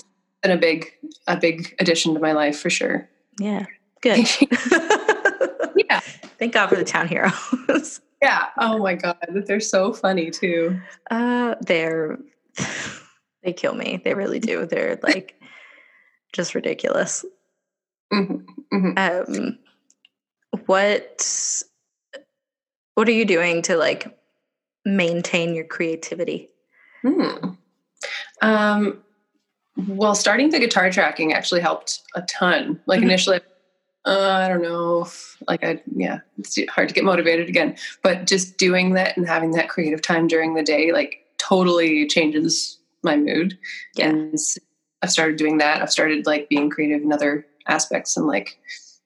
Been 0.42 0.52
a 0.52 0.56
big 0.56 0.90
a 1.26 1.36
big 1.36 1.74
addition 1.80 2.14
to 2.14 2.20
my 2.20 2.32
life 2.32 2.58
for 2.58 2.70
sure. 2.70 3.06
Yeah, 3.38 3.66
good. 4.00 4.26
yeah. 5.88 6.00
Thank 6.38 6.52
God 6.54 6.68
for 6.68 6.76
the 6.76 6.84
town 6.84 7.08
heroes. 7.08 8.00
Yeah. 8.20 8.46
Oh 8.58 8.78
my 8.78 8.94
god, 8.94 9.16
they're 9.46 9.60
so 9.60 9.92
funny 9.92 10.32
too. 10.32 10.80
Uh, 11.08 11.54
they're 11.60 12.18
they 13.44 13.52
kill 13.52 13.74
me. 13.74 14.00
They 14.04 14.12
really 14.14 14.40
do. 14.40 14.66
They're 14.66 14.98
like 15.04 15.40
just 16.32 16.56
ridiculous. 16.56 17.24
Mhm, 18.12 18.44
mhm. 18.74 18.98
Um, 18.98 19.58
what 20.66 21.62
what 22.96 23.08
are 23.08 23.12
you 23.12 23.24
doing 23.24 23.62
to 23.62 23.76
like 23.76 24.18
maintain 24.84 25.54
your 25.54 25.64
creativity? 25.66 26.48
Hmm. 27.02 27.50
Um, 28.42 29.04
well, 29.86 30.16
starting 30.16 30.50
the 30.50 30.58
guitar 30.58 30.90
tracking 30.90 31.32
actually 31.34 31.60
helped 31.60 32.02
a 32.16 32.22
ton. 32.22 32.80
Like 32.86 32.98
Mhm. 32.98 33.04
initially, 33.04 33.40
uh, 34.08 34.42
I 34.44 34.48
don't 34.48 34.62
know, 34.62 35.06
like 35.46 35.62
I 35.62 35.82
yeah, 35.94 36.20
it's 36.38 36.58
hard 36.70 36.88
to 36.88 36.94
get 36.94 37.04
motivated 37.04 37.48
again. 37.48 37.76
But 38.02 38.26
just 38.26 38.56
doing 38.56 38.94
that 38.94 39.16
and 39.16 39.28
having 39.28 39.50
that 39.52 39.68
creative 39.68 40.00
time 40.00 40.26
during 40.26 40.54
the 40.54 40.62
day, 40.62 40.92
like 40.92 41.26
totally 41.38 42.06
changes 42.06 42.78
my 43.02 43.16
mood. 43.16 43.58
Yeah. 43.96 44.08
And 44.08 44.38
I've 45.02 45.10
started 45.10 45.36
doing 45.36 45.58
that. 45.58 45.82
I've 45.82 45.92
started 45.92 46.26
like 46.26 46.48
being 46.48 46.70
creative 46.70 47.02
in 47.02 47.12
other 47.12 47.46
aspects 47.66 48.16
and 48.16 48.26
like 48.26 48.58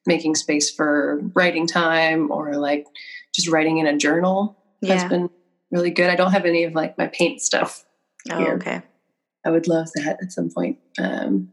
making 0.07 0.37
space 0.37 0.71
for 0.71 1.21
writing 1.35 1.67
time 1.67 2.31
or 2.31 2.57
like 2.57 2.87
just 3.35 3.49
writing 3.49 3.79
in 3.79 3.87
a 3.87 3.97
journal 3.97 4.57
yeah. 4.81 4.95
has 4.95 5.05
been 5.05 5.29
really 5.73 5.91
good. 5.91 6.11
I 6.11 6.17
don't 6.17 6.33
have 6.33 6.45
any 6.45 6.63
of 6.63 6.75
like 6.75 6.97
my 6.97 7.09
paint 7.09 7.41
stuff. 7.41 7.85
Oh, 8.31 8.39
here. 8.39 8.55
okay. 8.55 8.83
I 9.45 9.51
would 9.51 9.67
love 9.67 9.89
that 9.97 10.19
at 10.23 10.31
some 10.31 10.49
point. 10.49 10.79
Um, 10.99 11.51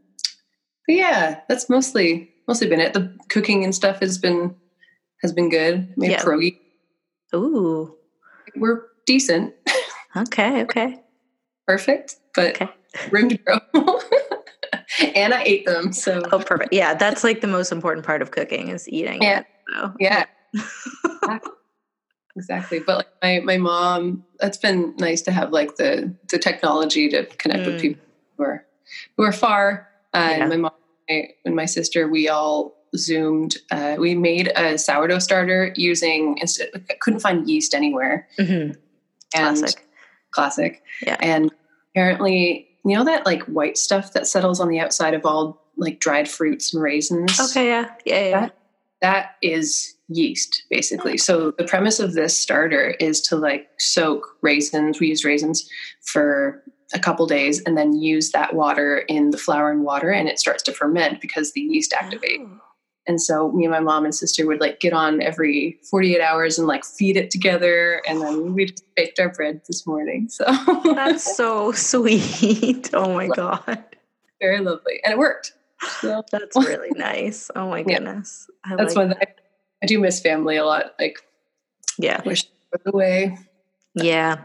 but 0.86 0.94
yeah, 0.94 1.40
that's 1.48 1.68
mostly 1.68 2.29
mostly 2.50 2.68
been 2.68 2.80
it. 2.80 2.92
The 2.94 3.16
cooking 3.28 3.62
and 3.62 3.72
stuff 3.72 4.00
has 4.00 4.18
been 4.18 4.56
has 5.22 5.32
been 5.32 5.48
good. 5.50 5.94
Made 5.96 6.10
Yeah. 6.10 6.22
pierogi. 6.24 6.58
Ooh. 7.32 7.94
We're 8.56 8.82
decent, 9.06 9.54
Okay. 10.16 10.62
Okay. 10.64 11.00
perfect, 11.68 12.16
but 12.34 12.60
Okay. 12.60 12.68
room 13.12 13.28
to 13.28 13.38
grow. 13.38 13.58
and 15.14 15.32
I 15.32 15.42
ate 15.44 15.64
them, 15.64 15.92
so 15.92 16.22
Oh, 16.32 16.40
perfect. 16.40 16.72
Yeah, 16.72 16.94
that's 16.94 17.22
like 17.22 17.40
the 17.40 17.46
most 17.46 17.70
important 17.70 18.04
part 18.04 18.20
of 18.20 18.32
cooking 18.32 18.68
is 18.68 18.88
eating. 18.88 19.22
Yeah. 19.22 19.40
It, 19.40 19.46
so. 19.72 19.94
yeah, 20.00 20.24
exactly. 22.34 22.80
But 22.80 22.96
like 22.96 23.06
my 23.22 23.40
my 23.44 23.58
mom, 23.58 24.24
that's 24.40 24.58
been 24.58 24.96
nice 24.98 25.22
to 25.22 25.30
have 25.30 25.52
like 25.52 25.76
the 25.76 26.12
the 26.30 26.38
technology 26.38 27.08
to 27.10 27.26
connect 27.36 27.66
with 27.66 27.76
Mm. 27.76 27.80
people 27.80 28.02
who 28.36 28.42
are 28.44 28.66
who 29.16 29.22
are 29.22 29.32
far. 29.32 29.86
Uh, 30.12 30.18
Yeah. 30.18 30.40
And 30.40 30.48
my 30.50 30.56
mom 30.56 30.72
and 31.08 31.24
and 31.44 31.56
my 31.56 31.66
sister, 31.66 32.08
we 32.08 32.28
all 32.28 32.76
zoomed. 32.96 33.56
Uh, 33.70 33.96
we 33.98 34.14
made 34.14 34.52
a 34.56 34.76
sourdough 34.78 35.18
starter 35.20 35.72
using. 35.76 36.38
Instead, 36.40 36.68
I 36.74 36.94
couldn't 37.00 37.20
find 37.20 37.48
yeast 37.48 37.74
anywhere. 37.74 38.26
Mhm. 38.38 38.76
And 39.34 39.56
Classic. 39.58 39.86
classic. 40.32 40.82
Yeah. 41.06 41.16
And 41.20 41.52
apparently, 41.92 42.68
you 42.84 42.96
know 42.96 43.04
that 43.04 43.26
like 43.26 43.42
white 43.44 43.78
stuff 43.78 44.12
that 44.14 44.26
settles 44.26 44.58
on 44.60 44.68
the 44.68 44.80
outside 44.80 45.14
of 45.14 45.24
all 45.24 45.62
like 45.76 46.00
dried 46.00 46.28
fruits 46.28 46.74
and 46.74 46.82
raisins. 46.82 47.38
Okay. 47.40 47.66
Yeah. 47.68 47.90
Yeah. 48.04 48.24
Yeah. 48.24 48.40
That- 48.40 48.56
that 49.02 49.36
is 49.40 49.94
yeast 50.10 50.64
basically 50.68 51.16
so 51.16 51.52
the 51.52 51.64
premise 51.64 52.00
of 52.00 52.12
this 52.12 52.38
starter 52.38 52.90
is 53.00 53.22
to 53.22 53.34
like 53.34 53.66
soak 53.78 54.36
raisins 54.42 55.00
we 55.00 55.06
use 55.06 55.24
raisins 55.24 55.66
for 56.04 56.62
a 56.92 56.98
couple 56.98 57.26
days 57.26 57.62
and 57.64 57.76
then 57.76 57.92
use 57.92 58.30
that 58.32 58.54
water 58.54 58.98
in 59.08 59.30
the 59.30 59.38
flour 59.38 59.70
and 59.70 59.84
water 59.84 60.10
and 60.10 60.28
it 60.28 60.38
starts 60.38 60.62
to 60.64 60.72
ferment 60.72 61.20
because 61.20 61.52
the 61.52 61.60
yeast 61.60 61.92
activate 61.92 62.40
Oh. 62.40 62.60
and 63.06 63.20
so 63.22 63.50
me 63.52 63.64
and 63.64 63.72
my 63.72 63.80
mom 63.80 64.04
and 64.04 64.14
sister 64.14 64.46
would 64.46 64.60
like 64.60 64.80
get 64.80 64.92
on 64.92 65.22
every 65.22 65.78
48 65.90 66.20
hours 66.20 66.58
and 66.58 66.66
like 66.68 66.84
feed 66.84 67.16
it 67.16 67.30
together 67.30 68.02
and 68.08 68.20
then 68.20 68.54
we 68.54 68.66
just 68.66 68.84
baked 68.96 69.18
our 69.20 69.28
bread 69.30 69.60
this 69.68 69.86
morning 69.86 70.28
so 70.28 70.44
That's 70.94 71.36
so 71.36 71.72
sweet. 71.90 72.90
Oh 72.92 73.14
my 73.14 73.28
god. 73.28 73.84
very 74.40 74.60
lovely 74.60 75.00
and 75.04 75.12
it 75.12 75.18
worked 75.18 75.52
so 76.00 76.22
That's 76.32 76.56
really 76.70 76.90
nice. 76.96 77.50
Oh 77.56 77.68
my 77.70 77.82
goodness. 77.82 78.50
I 78.64 78.76
that's 78.76 78.94
like 78.94 78.96
one 79.02 79.08
that 79.10 79.18
I, 79.22 79.26
I 79.82 79.86
do 79.86 79.98
miss 80.00 80.20
family 80.20 80.56
a 80.56 80.64
lot 80.66 80.94
like 80.98 81.18
Yeah. 81.98 82.20
wish 82.26 82.44
away 82.84 83.38
Yeah. 83.94 84.42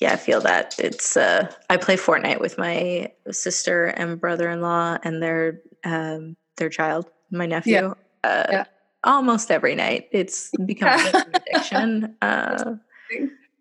Yeah, 0.00 0.12
I 0.12 0.16
feel 0.16 0.40
that. 0.42 0.74
It's 0.78 1.16
uh 1.16 1.50
I 1.70 1.76
play 1.76 1.96
Fortnite 1.96 2.40
with 2.40 2.58
my 2.58 3.12
sister 3.30 3.86
and 3.86 4.20
brother-in-law 4.20 4.98
and 5.02 5.22
their 5.22 5.60
um 5.84 6.36
their 6.56 6.68
child, 6.68 7.06
my 7.30 7.46
nephew. 7.46 7.94
Uh 8.22 8.46
Yeah. 8.50 8.64
almost 9.04 9.50
every 9.50 9.74
night. 9.74 10.08
It's 10.12 10.50
become 10.66 10.92
a 10.92 10.96
bit 11.02 11.14
of 11.14 11.26
an 11.26 11.42
addiction. 11.46 12.16
Uh 12.22 12.74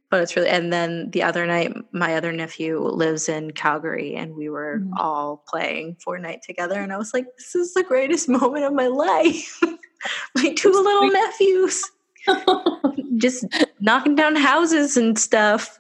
but 0.09 0.21
it's 0.21 0.35
really 0.35 0.49
and 0.49 0.71
then 0.71 1.09
the 1.11 1.23
other 1.23 1.45
night 1.47 1.73
my 1.91 2.15
other 2.15 2.31
nephew 2.31 2.79
lives 2.79 3.29
in 3.29 3.51
Calgary 3.51 4.15
and 4.15 4.35
we 4.35 4.47
were 4.49 4.79
Mhm. 4.81 4.91
all 4.97 5.43
playing 5.47 5.97
Fortnite 6.05 6.41
together 6.41 6.79
and 6.81 6.93
I 6.93 6.97
was 6.97 7.13
like, 7.13 7.25
this 7.37 7.55
is 7.55 7.73
the 7.73 7.83
greatest 7.83 8.27
moment 8.39 8.65
of 8.65 8.73
my 8.73 8.87
life. 8.87 9.59
my 10.35 10.53
two 10.53 10.71
little 10.71 11.09
nephews 11.11 11.83
just 13.17 13.45
knocking 13.79 14.15
down 14.15 14.35
houses 14.35 14.97
and 14.97 15.17
stuff. 15.17 15.77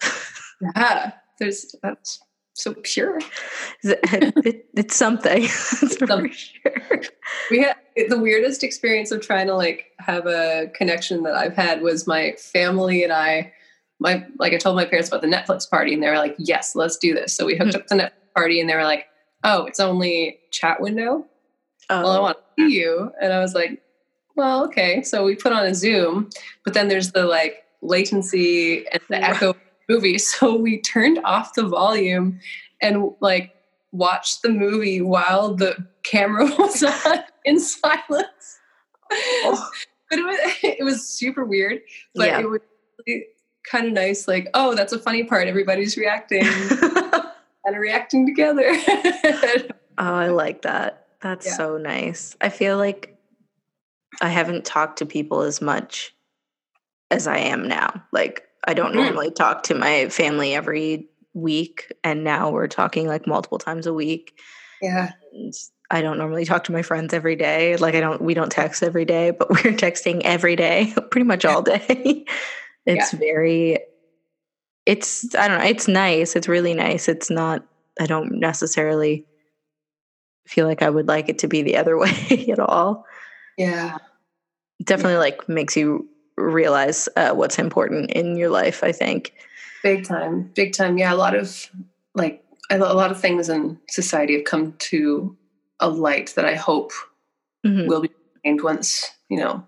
Yeah, 0.75 1.11
there's 1.39 1.75
that's 1.81 2.19
so 2.53 2.75
pure. 2.83 3.19
it, 3.83 4.65
it's 4.75 4.95
something. 4.95 5.43
It's 5.81 5.97
for 5.97 6.07
Some- 6.07 6.31
sure. 6.31 7.01
We 7.49 7.61
had 7.61 7.75
the 8.09 8.19
weirdest 8.19 8.63
experience 8.63 9.11
of 9.11 9.21
trying 9.21 9.47
to 9.47 9.55
like 9.55 9.87
have 9.99 10.25
a 10.27 10.71
connection 10.75 11.23
that 11.23 11.35
I've 11.35 11.55
had 11.55 11.81
was 11.81 12.07
my 12.07 12.33
family 12.37 13.03
and 13.03 13.11
I. 13.11 13.53
My 13.99 14.25
like 14.37 14.53
I 14.53 14.57
told 14.57 14.75
my 14.75 14.85
parents 14.85 15.09
about 15.09 15.21
the 15.21 15.27
Netflix 15.27 15.69
party 15.69 15.93
and 15.93 16.03
they 16.03 16.09
were 16.09 16.17
like, 16.17 16.35
"Yes, 16.37 16.75
let's 16.75 16.97
do 16.97 17.13
this." 17.13 17.33
So 17.33 17.45
we 17.45 17.55
hooked 17.55 17.73
hmm. 17.73 17.79
up 17.79 17.87
the 17.87 17.95
Netflix 17.95 18.33
party 18.35 18.59
and 18.59 18.69
they 18.69 18.75
were 18.75 18.83
like, 18.83 19.05
"Oh, 19.43 19.65
it's 19.65 19.79
only 19.79 20.39
chat 20.51 20.81
window." 20.81 21.25
Well, 21.89 22.07
I 22.07 22.17
Oh, 22.17 22.21
want 22.21 22.37
to 22.37 22.63
see 22.63 22.77
you, 22.79 23.11
and 23.21 23.31
I 23.31 23.39
was 23.39 23.53
like, 23.53 23.81
"Well, 24.35 24.65
okay." 24.65 25.03
So 25.03 25.23
we 25.23 25.35
put 25.35 25.53
on 25.53 25.65
a 25.65 25.73
Zoom, 25.73 26.29
but 26.65 26.73
then 26.73 26.87
there's 26.87 27.11
the 27.11 27.25
like 27.25 27.63
latency 27.81 28.87
and 28.87 29.01
the 29.09 29.23
echo 29.23 29.53
movie, 29.89 30.17
so 30.19 30.55
we 30.55 30.81
turned 30.81 31.19
off 31.23 31.53
the 31.55 31.63
volume 31.67 32.39
and 32.81 33.11
like 33.21 33.53
watched 33.91 34.41
the 34.41 34.49
movie 34.49 35.01
while 35.01 35.53
the 35.55 35.75
camera 36.03 36.45
was 36.59 36.83
on 36.83 37.19
in 37.45 37.59
silence. 37.59 38.59
Oh. 39.11 39.69
But 40.09 40.19
it 40.19 40.25
was 40.25 40.39
it 40.61 40.83
was 40.83 41.07
super 41.07 41.43
weird, 41.43 41.81
but 42.13 42.27
Yeah. 42.27 42.41
it 42.41 42.47
was 42.49 42.59
really 43.07 43.25
kind 43.67 43.87
of 43.87 43.93
nice. 43.93 44.27
Like, 44.27 44.47
oh, 44.53 44.75
that's 44.75 44.93
a 44.93 44.99
funny 44.99 45.23
part. 45.23 45.47
Everybody's 45.47 45.97
reacting 45.97 46.43
and 46.45 47.77
reacting 47.79 48.27
together. 48.27 48.75
Oh, 49.97 50.13
I 50.13 50.27
like 50.27 50.61
that. 50.63 51.07
That's 51.21 51.47
Yeah. 51.47 51.53
so 51.53 51.77
nice. 51.77 52.35
I 52.41 52.49
feel 52.49 52.77
like 52.77 53.17
I 54.21 54.29
haven't 54.29 54.65
talked 54.65 54.99
to 54.99 55.05
people 55.07 55.41
as 55.41 55.61
much 55.61 56.13
as 57.09 57.25
I 57.25 57.37
am 57.37 57.67
now. 57.67 58.03
Like, 58.11 58.47
I 58.65 58.73
don't 58.73 58.91
Mm. 58.93 59.03
normally 59.03 59.31
talk 59.31 59.63
to 59.63 59.75
my 59.75 60.09
family 60.09 60.53
every 60.53 61.07
week, 61.33 61.91
and 62.03 62.23
now 62.23 62.51
we're 62.51 62.67
talking 62.67 63.07
like 63.07 63.27
multiple 63.27 63.57
times 63.57 63.87
a 63.87 63.93
week. 63.93 64.39
Yeah. 64.81 65.11
And 65.33 65.53
I 65.91 66.01
don't 66.01 66.17
normally 66.17 66.45
talk 66.45 66.63
to 66.65 66.71
my 66.71 66.81
friends 66.81 67.13
every 67.13 67.35
day. 67.35 67.75
Like 67.77 67.95
I 67.95 67.99
don't 67.99 68.21
we 68.21 68.33
don't 68.33 68.51
text 68.51 68.83
every 68.83 69.05
day, 69.05 69.31
but 69.31 69.49
we're 69.49 69.73
texting 69.73 70.21
every 70.23 70.55
day, 70.55 70.93
pretty 71.11 71.25
much 71.25 71.45
all 71.45 71.61
day. 71.61 72.25
it's 72.85 73.11
very 73.11 73.79
it's 74.85 75.33
I 75.35 75.47
don't 75.47 75.59
know, 75.59 75.65
it's 75.65 75.87
nice. 75.87 76.35
It's 76.35 76.47
really 76.47 76.73
nice. 76.73 77.07
It's 77.07 77.29
not 77.29 77.65
I 77.99 78.05
don't 78.05 78.39
necessarily 78.39 79.25
feel 80.47 80.67
like 80.67 80.81
I 80.81 80.89
would 80.89 81.07
like 81.07 81.29
it 81.29 81.39
to 81.39 81.47
be 81.47 81.61
the 81.61 81.77
other 81.77 81.97
way 81.97 82.47
at 82.51 82.59
all. 82.59 83.05
Yeah. 83.57 83.97
It 84.79 84.87
definitely 84.87 85.17
like 85.17 85.47
makes 85.47 85.77
you 85.77 86.09
realize 86.43 87.07
uh, 87.15 87.31
what's 87.33 87.57
important 87.59 88.11
in 88.11 88.35
your 88.35 88.49
life, 88.49 88.83
I 88.83 88.91
think. 88.91 89.33
Big 89.83 90.05
time. 90.05 90.51
Big 90.55 90.73
time. 90.73 90.97
Yeah. 90.97 91.13
A 91.13 91.15
lot 91.15 91.35
of 91.35 91.69
like 92.15 92.43
a 92.69 92.77
lot 92.77 93.11
of 93.11 93.19
things 93.19 93.49
in 93.49 93.79
society 93.89 94.35
have 94.35 94.45
come 94.45 94.73
to 94.79 95.35
a 95.79 95.89
light 95.89 96.33
that 96.35 96.45
I 96.45 96.55
hope 96.55 96.91
Mhm. 97.65 97.87
will 97.87 98.01
be 98.01 98.09
gained 98.43 98.61
once, 98.61 99.09
you 99.29 99.37
know, 99.39 99.65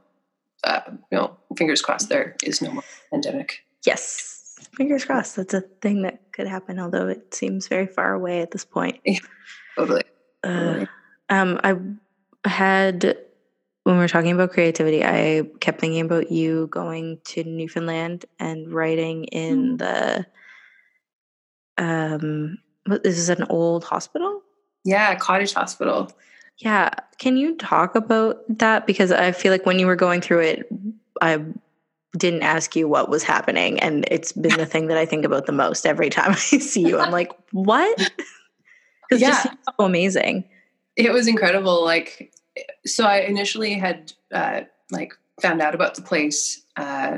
uh, 0.63 0.81
you 0.87 1.17
know, 1.17 1.35
fingers 1.57 1.81
crossed 1.81 2.09
there 2.09 2.35
is 2.43 2.61
no 2.61 2.71
more 2.71 2.83
pandemic. 3.11 3.63
Yes. 3.85 4.55
Fingers 4.75 5.05
crossed. 5.05 5.35
That's 5.35 5.53
a 5.53 5.61
thing 5.61 6.01
that 6.03 6.31
could 6.33 6.47
happen, 6.47 6.79
although 6.79 7.07
it 7.07 7.33
seems 7.33 7.67
very 7.67 7.87
far 7.87 8.13
away 8.13 8.41
at 8.41 8.51
this 8.51 8.65
point. 8.65 8.99
Totally. 9.77 10.03
Uh, 10.43 10.49
Totally. 10.63 10.87
um, 11.29 11.59
I 11.63 12.49
had 12.49 13.17
when 13.85 13.97
we're 13.97 14.07
talking 14.09 14.31
about 14.31 14.51
creativity, 14.51 15.03
I 15.03 15.43
kept 15.61 15.79
thinking 15.79 16.01
about 16.01 16.31
you 16.31 16.67
going 16.67 17.19
to 17.25 17.43
Newfoundland 17.43 18.25
and 18.39 18.71
writing 18.73 19.23
in 19.25 19.77
the 19.77 20.25
um. 21.77 22.57
What, 22.87 23.01
this 23.03 23.17
is 23.17 23.29
an 23.29 23.45
old 23.49 23.83
hospital. 23.83 24.41
Yeah. 24.83 25.15
Cottage 25.15 25.53
hospital. 25.53 26.11
Yeah, 26.59 26.91
can 27.17 27.35
you 27.35 27.55
talk 27.57 27.95
about 27.95 28.37
that? 28.59 28.85
Because 28.87 29.11
I 29.11 29.31
feel 29.33 29.51
like 29.51 29.65
when 29.65 29.79
you 29.79 29.87
were 29.87 29.95
going 29.95 30.21
through 30.21 30.39
it, 30.41 30.69
I 31.21 31.43
didn't 32.17 32.43
ask 32.43 32.75
you 32.77 32.87
what 32.87 33.09
was 33.09 33.23
happening, 33.23 33.77
and 33.81 34.05
it's 34.09 34.31
been 34.31 34.55
the 34.57 34.65
thing 34.65 34.87
that 34.87 34.97
I 34.97 35.05
think 35.05 35.25
about 35.25 35.47
the 35.47 35.51
most 35.51 35.85
every 35.85 36.09
time 36.09 36.31
I 36.33 36.35
see 36.35 36.81
you. 36.87 36.99
I'm 36.99 37.11
like, 37.11 37.31
what? 37.51 37.97
Because 39.09 39.21
it 39.21 39.25
just 39.27 39.45
Yeah. 39.45 39.51
seems 39.51 39.65
so 39.65 39.85
amazing. 39.85 40.45
it 40.95 41.11
was 41.11 41.27
incredible 41.27 41.83
like 41.83 42.31
so 42.85 43.05
i 43.05 43.17
initially 43.19 43.73
had 43.73 44.13
uh 44.33 44.61
like 44.91 45.13
found 45.41 45.61
out 45.61 45.75
about 45.75 45.95
the 45.95 46.01
place 46.01 46.63
uh 46.77 47.17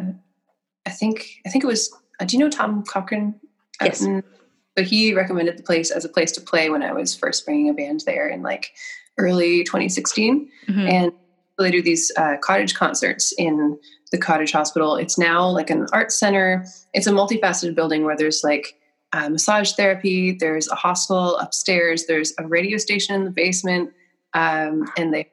i 0.86 0.90
think 0.90 1.30
i 1.46 1.50
think 1.50 1.64
it 1.64 1.68
was 1.68 1.94
uh, 2.20 2.26
do 2.26 2.36
you 2.38 2.44
know 2.44 2.50
tom 2.50 2.84
cochrane? 2.84 3.36
Yes. 3.82 4.04
Uh, 4.06 4.22
so 4.78 4.84
he 4.84 5.14
recommended 5.14 5.58
the 5.58 5.64
place 5.64 5.92
as 5.92 6.04
a 6.06 6.10
place 6.10 6.32
to 6.34 6.42
play 6.42 6.70
when 6.70 6.82
i 6.84 6.92
was 6.94 7.16
first 7.16 7.46
bringing 7.46 7.70
a 7.70 7.74
band 7.74 8.02
there 8.06 8.28
in 8.28 8.42
like 8.42 8.74
early 9.18 9.64
2016 9.64 10.50
Mhm. 10.68 10.90
and 10.90 11.12
they 11.60 11.72
do 11.72 11.82
these 11.82 12.12
uh, 12.18 12.38
cottage 12.38 12.76
concerts 12.76 13.32
in 13.36 13.80
the 14.12 14.18
cottage 14.20 14.52
hospital. 14.52 14.96
It's 14.96 15.18
now 15.18 15.50
like 15.50 15.72
an 15.72 15.88
art 15.92 16.12
center. 16.12 16.64
It's 16.94 17.08
a 17.08 17.12
multifaceted 17.12 17.74
building 17.74 18.04
where 18.06 18.16
there's 18.16 18.44
like 18.44 18.76
uh, 19.14 19.30
massage 19.30 19.72
therapy 19.72 20.34
there's 20.34 20.68
a 20.68 20.76
hostel 20.76 21.38
upstairs 21.38 22.06
there's 22.08 22.34
a 22.38 22.46
radio 22.46 22.78
station 22.78 23.16
in 23.16 23.24
the 23.24 23.32
basement 23.32 23.92
um, 24.38 24.92
and 24.98 25.14
they 25.14 25.30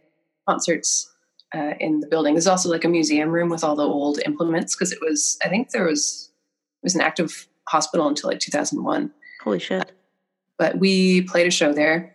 concerts 0.48 1.10
uh, 1.54 1.74
in 1.80 2.00
the 2.00 2.06
building 2.06 2.34
there's 2.34 2.46
also 2.46 2.68
like 2.68 2.84
a 2.84 2.88
museum 2.88 3.30
room 3.30 3.48
with 3.48 3.64
all 3.64 3.76
the 3.76 3.82
old 3.82 4.18
implements 4.26 4.74
because 4.74 4.92
it 4.92 4.98
was 5.00 5.38
i 5.44 5.48
think 5.48 5.70
there 5.70 5.84
was 5.84 6.30
it 6.82 6.86
was 6.86 6.94
an 6.94 7.00
active 7.00 7.46
hospital 7.68 8.08
until 8.08 8.28
like 8.28 8.40
2001 8.40 9.10
Holy 9.42 9.58
shit! 9.58 9.92
but 10.58 10.78
we 10.78 11.22
played 11.22 11.46
a 11.46 11.50
show 11.50 11.72
there. 11.72 12.14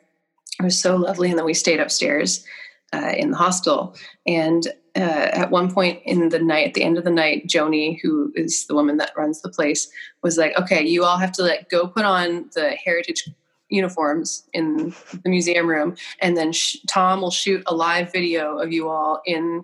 It 0.60 0.64
was 0.64 0.80
so 0.80 0.96
lovely, 0.96 1.30
and 1.30 1.38
then 1.38 1.46
we 1.46 1.54
stayed 1.54 1.80
upstairs 1.80 2.46
uh, 2.94 3.14
in 3.16 3.32
the 3.32 3.38
hostel. 3.38 3.96
And 4.28 4.68
uh, 4.96 5.30
at 5.34 5.52
one 5.52 5.74
point 5.74 6.02
in 6.06 6.30
the 6.30 6.40
night, 6.40 6.68
at 6.68 6.74
the 6.74 6.84
end 6.84 6.98
of 6.98 7.04
the 7.04 7.12
night, 7.12 7.48
Joni, 7.48 8.00
who 8.02 8.32
is 8.36 8.66
the 8.68 8.76
woman 8.76 8.98
that 8.98 9.14
runs 9.16 9.42
the 9.42 9.50
place, 9.50 9.90
was 10.24 10.38
like, 10.38 10.58
"Okay, 10.60 10.86
you 10.86 11.04
all 11.04 11.18
have 11.18 11.32
to 11.34 11.44
like 11.44 11.70
go 11.70 11.88
put 11.88 12.06
on 12.06 12.50
the 12.56 12.72
heritage 12.72 13.30
uniforms 13.70 14.44
in 14.54 14.94
the 15.24 15.30
museum 15.30 15.68
room, 15.68 15.96
and 16.22 16.36
then 16.36 16.52
sh- 16.52 16.78
Tom 16.88 17.22
will 17.22 17.32
shoot 17.32 17.64
a 17.68 17.76
live 17.76 18.12
video 18.12 18.58
of 18.60 18.72
you 18.72 18.90
all 18.90 19.22
in 19.26 19.64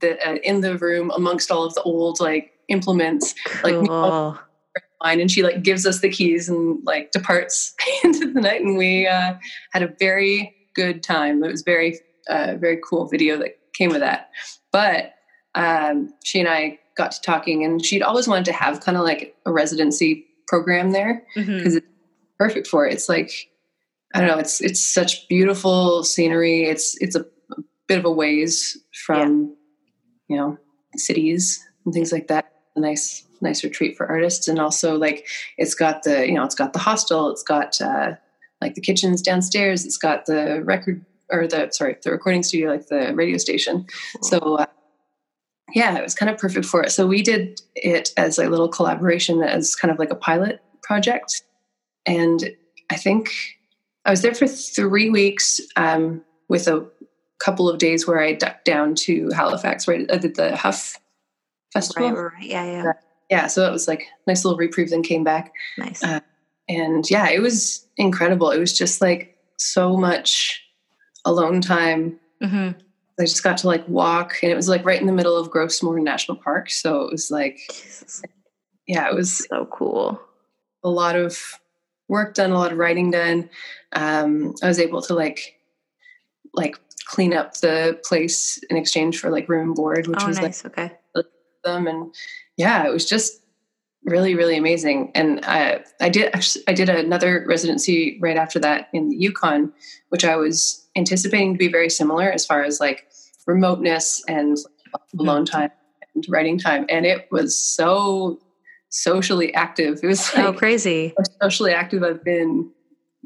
the 0.00 0.18
uh, 0.28 0.34
in 0.42 0.60
the 0.60 0.76
room 0.78 1.10
amongst 1.14 1.50
all 1.50 1.64
of 1.64 1.74
the 1.74 1.82
old 1.82 2.20
like 2.20 2.52
implements." 2.68 3.34
Like, 3.62 3.74
Cool. 3.74 4.38
line 5.02 5.20
and 5.20 5.30
she 5.30 5.42
like 5.42 5.62
gives 5.62 5.86
us 5.86 6.00
the 6.00 6.08
keys 6.08 6.48
and 6.48 6.78
like 6.84 7.10
departs 7.12 7.74
into 8.04 8.32
the 8.32 8.40
night 8.40 8.62
and 8.62 8.76
we 8.78 9.06
uh, 9.06 9.34
had 9.72 9.82
a 9.82 9.94
very 9.98 10.54
good 10.74 11.02
time 11.02 11.44
it 11.44 11.50
was 11.50 11.62
very 11.62 11.98
uh, 12.28 12.54
very 12.58 12.80
cool 12.82 13.06
video 13.06 13.36
that 13.36 13.58
came 13.74 13.90
with 13.90 14.00
that 14.00 14.30
but 14.72 15.12
um, 15.54 16.12
she 16.24 16.40
and 16.40 16.48
i 16.48 16.78
got 16.96 17.12
to 17.12 17.20
talking 17.20 17.64
and 17.64 17.84
she'd 17.84 18.02
always 18.02 18.26
wanted 18.26 18.44
to 18.46 18.52
have 18.52 18.80
kind 18.80 18.96
of 18.96 19.04
like 19.04 19.36
a 19.46 19.52
residency 19.52 20.24
program 20.48 20.90
there 20.92 21.24
because 21.36 21.74
it's 21.76 21.86
perfect 22.38 22.66
for 22.66 22.86
it. 22.86 22.92
It's 22.92 23.08
like 23.08 23.50
i 24.14 24.20
don't 24.20 24.28
know 24.28 24.38
it's 24.38 24.60
it's 24.60 24.80
such 24.80 25.28
beautiful 25.28 26.04
scenery. 26.04 26.64
It's 26.64 26.96
it's 27.00 27.16
a, 27.16 27.20
a 27.20 27.62
bit 27.88 27.98
of 27.98 28.04
a 28.04 28.10
ways 28.10 28.78
from 29.04 29.54
you 30.28 30.36
know 30.36 30.58
cities 30.96 31.64
and 31.84 31.92
things 31.92 32.12
like 32.12 32.28
that. 32.28 32.50
A 32.76 32.80
nice 32.80 33.26
nice 33.40 33.62
retreat 33.64 33.96
for 33.96 34.06
artists. 34.06 34.48
And 34.48 34.58
also 34.58 34.96
like 34.96 35.26
it's 35.58 35.74
got 35.74 36.02
the 36.02 36.26
you 36.26 36.34
know 36.34 36.44
it's 36.44 36.54
got 36.54 36.72
the 36.72 36.78
hostel. 36.78 37.30
It's 37.30 37.42
got 37.42 37.80
uh 37.80 38.12
like 38.60 38.74
the 38.74 38.80
kitchens 38.80 39.20
downstairs. 39.20 39.84
It's 39.84 39.98
got 39.98 40.26
the 40.26 40.62
record 40.64 41.04
or 41.30 41.46
the 41.46 41.70
sorry 41.70 41.96
the 42.02 42.10
recording 42.10 42.42
studio 42.42 42.70
like 42.70 42.86
the 42.88 43.12
radio 43.14 43.38
station. 43.38 43.86
So 44.22 44.38
uh, 44.38 44.66
yeah 45.74 45.98
it 45.98 46.02
was 46.02 46.14
kind 46.14 46.30
of 46.30 46.38
perfect 46.38 46.66
for 46.66 46.82
it. 46.82 46.90
So 46.90 47.06
we 47.06 47.22
did 47.22 47.60
it 47.74 48.12
as 48.16 48.38
a 48.38 48.48
little 48.48 48.68
collaboration 48.68 49.42
as 49.42 49.74
kind 49.74 49.90
of 49.92 49.98
like 49.98 50.10
a 50.10 50.16
pilot 50.16 50.60
project 50.82 51.42
and 52.06 52.50
i 52.90 52.96
think 52.96 53.30
i 54.04 54.10
was 54.10 54.22
there 54.22 54.34
for 54.34 54.46
three 54.46 55.10
weeks 55.10 55.60
um, 55.76 56.22
with 56.48 56.66
a 56.68 56.86
couple 57.38 57.68
of 57.68 57.78
days 57.78 58.06
where 58.06 58.20
i 58.20 58.32
ducked 58.32 58.64
down 58.64 58.94
to 58.94 59.30
halifax 59.34 59.86
right 59.88 60.10
i 60.12 60.16
did 60.16 60.36
the 60.36 60.56
huff 60.56 60.96
festival 61.72 62.10
Right, 62.12 62.32
right. 62.34 62.44
Yeah, 62.44 62.64
yeah. 62.64 62.92
yeah 63.30 63.46
so 63.46 63.66
it 63.66 63.72
was 63.72 63.88
like 63.88 64.06
nice 64.26 64.44
little 64.44 64.58
reprieve 64.58 64.90
then 64.90 65.02
came 65.02 65.24
back 65.24 65.52
Nice. 65.78 66.02
Uh, 66.02 66.20
and 66.68 67.08
yeah 67.10 67.28
it 67.28 67.40
was 67.40 67.86
incredible 67.96 68.50
it 68.50 68.58
was 68.58 68.76
just 68.76 69.00
like 69.00 69.36
so 69.58 69.96
much 69.96 70.62
alone 71.24 71.60
time 71.60 72.18
hmm 72.42 72.70
i 73.20 73.22
just 73.22 73.42
got 73.44 73.56
to 73.58 73.66
like 73.68 73.86
walk 73.88 74.36
and 74.42 74.50
it 74.50 74.56
was 74.56 74.68
like 74.68 74.84
right 74.84 75.00
in 75.00 75.06
the 75.06 75.12
middle 75.12 75.36
of 75.36 75.50
gros 75.50 75.82
morne 75.82 76.02
national 76.04 76.36
park 76.36 76.68
so 76.70 77.02
it 77.02 77.12
was 77.12 77.30
like 77.30 77.58
Jesus. 77.70 78.22
yeah 78.88 79.08
it 79.08 79.14
was 79.14 79.46
So 79.48 79.66
cool. 79.66 80.20
a 80.82 80.88
lot 80.88 81.14
of 81.16 81.38
work 82.08 82.34
done 82.34 82.50
a 82.50 82.58
lot 82.58 82.72
of 82.72 82.78
writing 82.78 83.10
done. 83.10 83.48
Um, 83.92 84.54
i 84.62 84.68
was 84.68 84.78
able 84.80 85.00
to 85.02 85.14
like 85.14 85.54
like 86.52 86.76
clean 87.06 87.32
up 87.34 87.54
the 87.60 87.98
place 88.04 88.58
in 88.70 88.76
exchange 88.76 89.20
for 89.20 89.30
like 89.30 89.48
room 89.48 89.74
board 89.74 90.06
which 90.06 90.18
Oh, 90.22 90.26
was 90.26 90.36
like 90.36 90.46
nice. 90.46 90.64
okay. 90.64 90.92
them 91.64 91.86
and 91.86 92.14
yeah 92.56 92.86
it 92.86 92.92
was 92.92 93.06
just 93.08 93.40
really 94.04 94.34
really 94.34 94.56
amazing. 94.56 95.10
And 95.14 95.40
i 95.44 95.82
i 96.00 96.08
did 96.08 96.34
actually 96.34 96.64
i 96.68 96.72
did 96.74 96.88
another 96.88 97.44
residency 97.48 98.18
right 98.20 98.36
after 98.36 98.58
that 98.60 98.88
in 98.92 99.08
the 99.10 99.16
yukon 99.16 99.72
which 100.10 100.24
i 100.24 100.36
was 100.36 100.86
anticipating 100.96 101.54
to 101.54 101.58
be 101.58 101.68
very 101.68 101.88
similar 101.90 102.30
as 102.30 102.44
far 102.44 102.62
as 102.64 102.80
like 102.80 103.06
remoteness 103.46 104.22
and 104.28 104.56
alone 105.18 105.44
time 105.44 105.70
and 106.14 106.24
writing 106.28 106.58
time. 106.58 106.86
And 106.88 107.04
it 107.04 107.26
was 107.32 107.56
so 107.56 108.38
socially 108.94 109.52
active 109.54 109.98
it 110.04 110.06
was 110.06 110.30
oh, 110.34 110.38
like 110.38 110.46
oh, 110.46 110.52
crazy. 110.52 111.12
socially 111.42 111.72
active 111.72 112.04
i've 112.04 112.22
been 112.22 112.70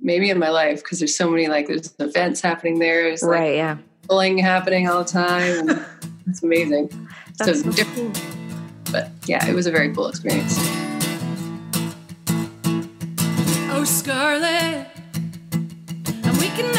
maybe 0.00 0.30
in 0.30 0.38
my 0.38 0.48
life 0.48 0.82
because 0.82 0.98
there's 0.98 1.14
so 1.14 1.28
many 1.30 1.46
like 1.46 1.66
there's 1.66 1.92
events 1.98 2.40
happening 2.40 2.78
there 2.78 3.02
there's 3.02 3.22
like 3.22 3.38
Right. 3.40 3.54
Yeah. 3.56 3.76
bowling 4.06 4.38
happening 4.38 4.88
all 4.88 5.04
the 5.04 5.10
time 5.10 5.68
and 5.68 5.84
it's 6.26 6.42
amazing 6.42 6.88
That's 7.38 7.60
so 7.60 7.70
so 7.70 7.76
different 7.76 8.14
cool. 8.14 8.92
but 8.92 9.10
yeah, 9.26 9.46
it 9.46 9.54
was 9.54 9.66
a 9.66 9.70
very 9.70 9.94
cool 9.94 10.08
experience. 10.08 10.56
Oh, 13.70 13.84
Scarlet, 13.84 14.86
I'm 15.52 16.38
weak 16.38 16.58
in 16.58 16.72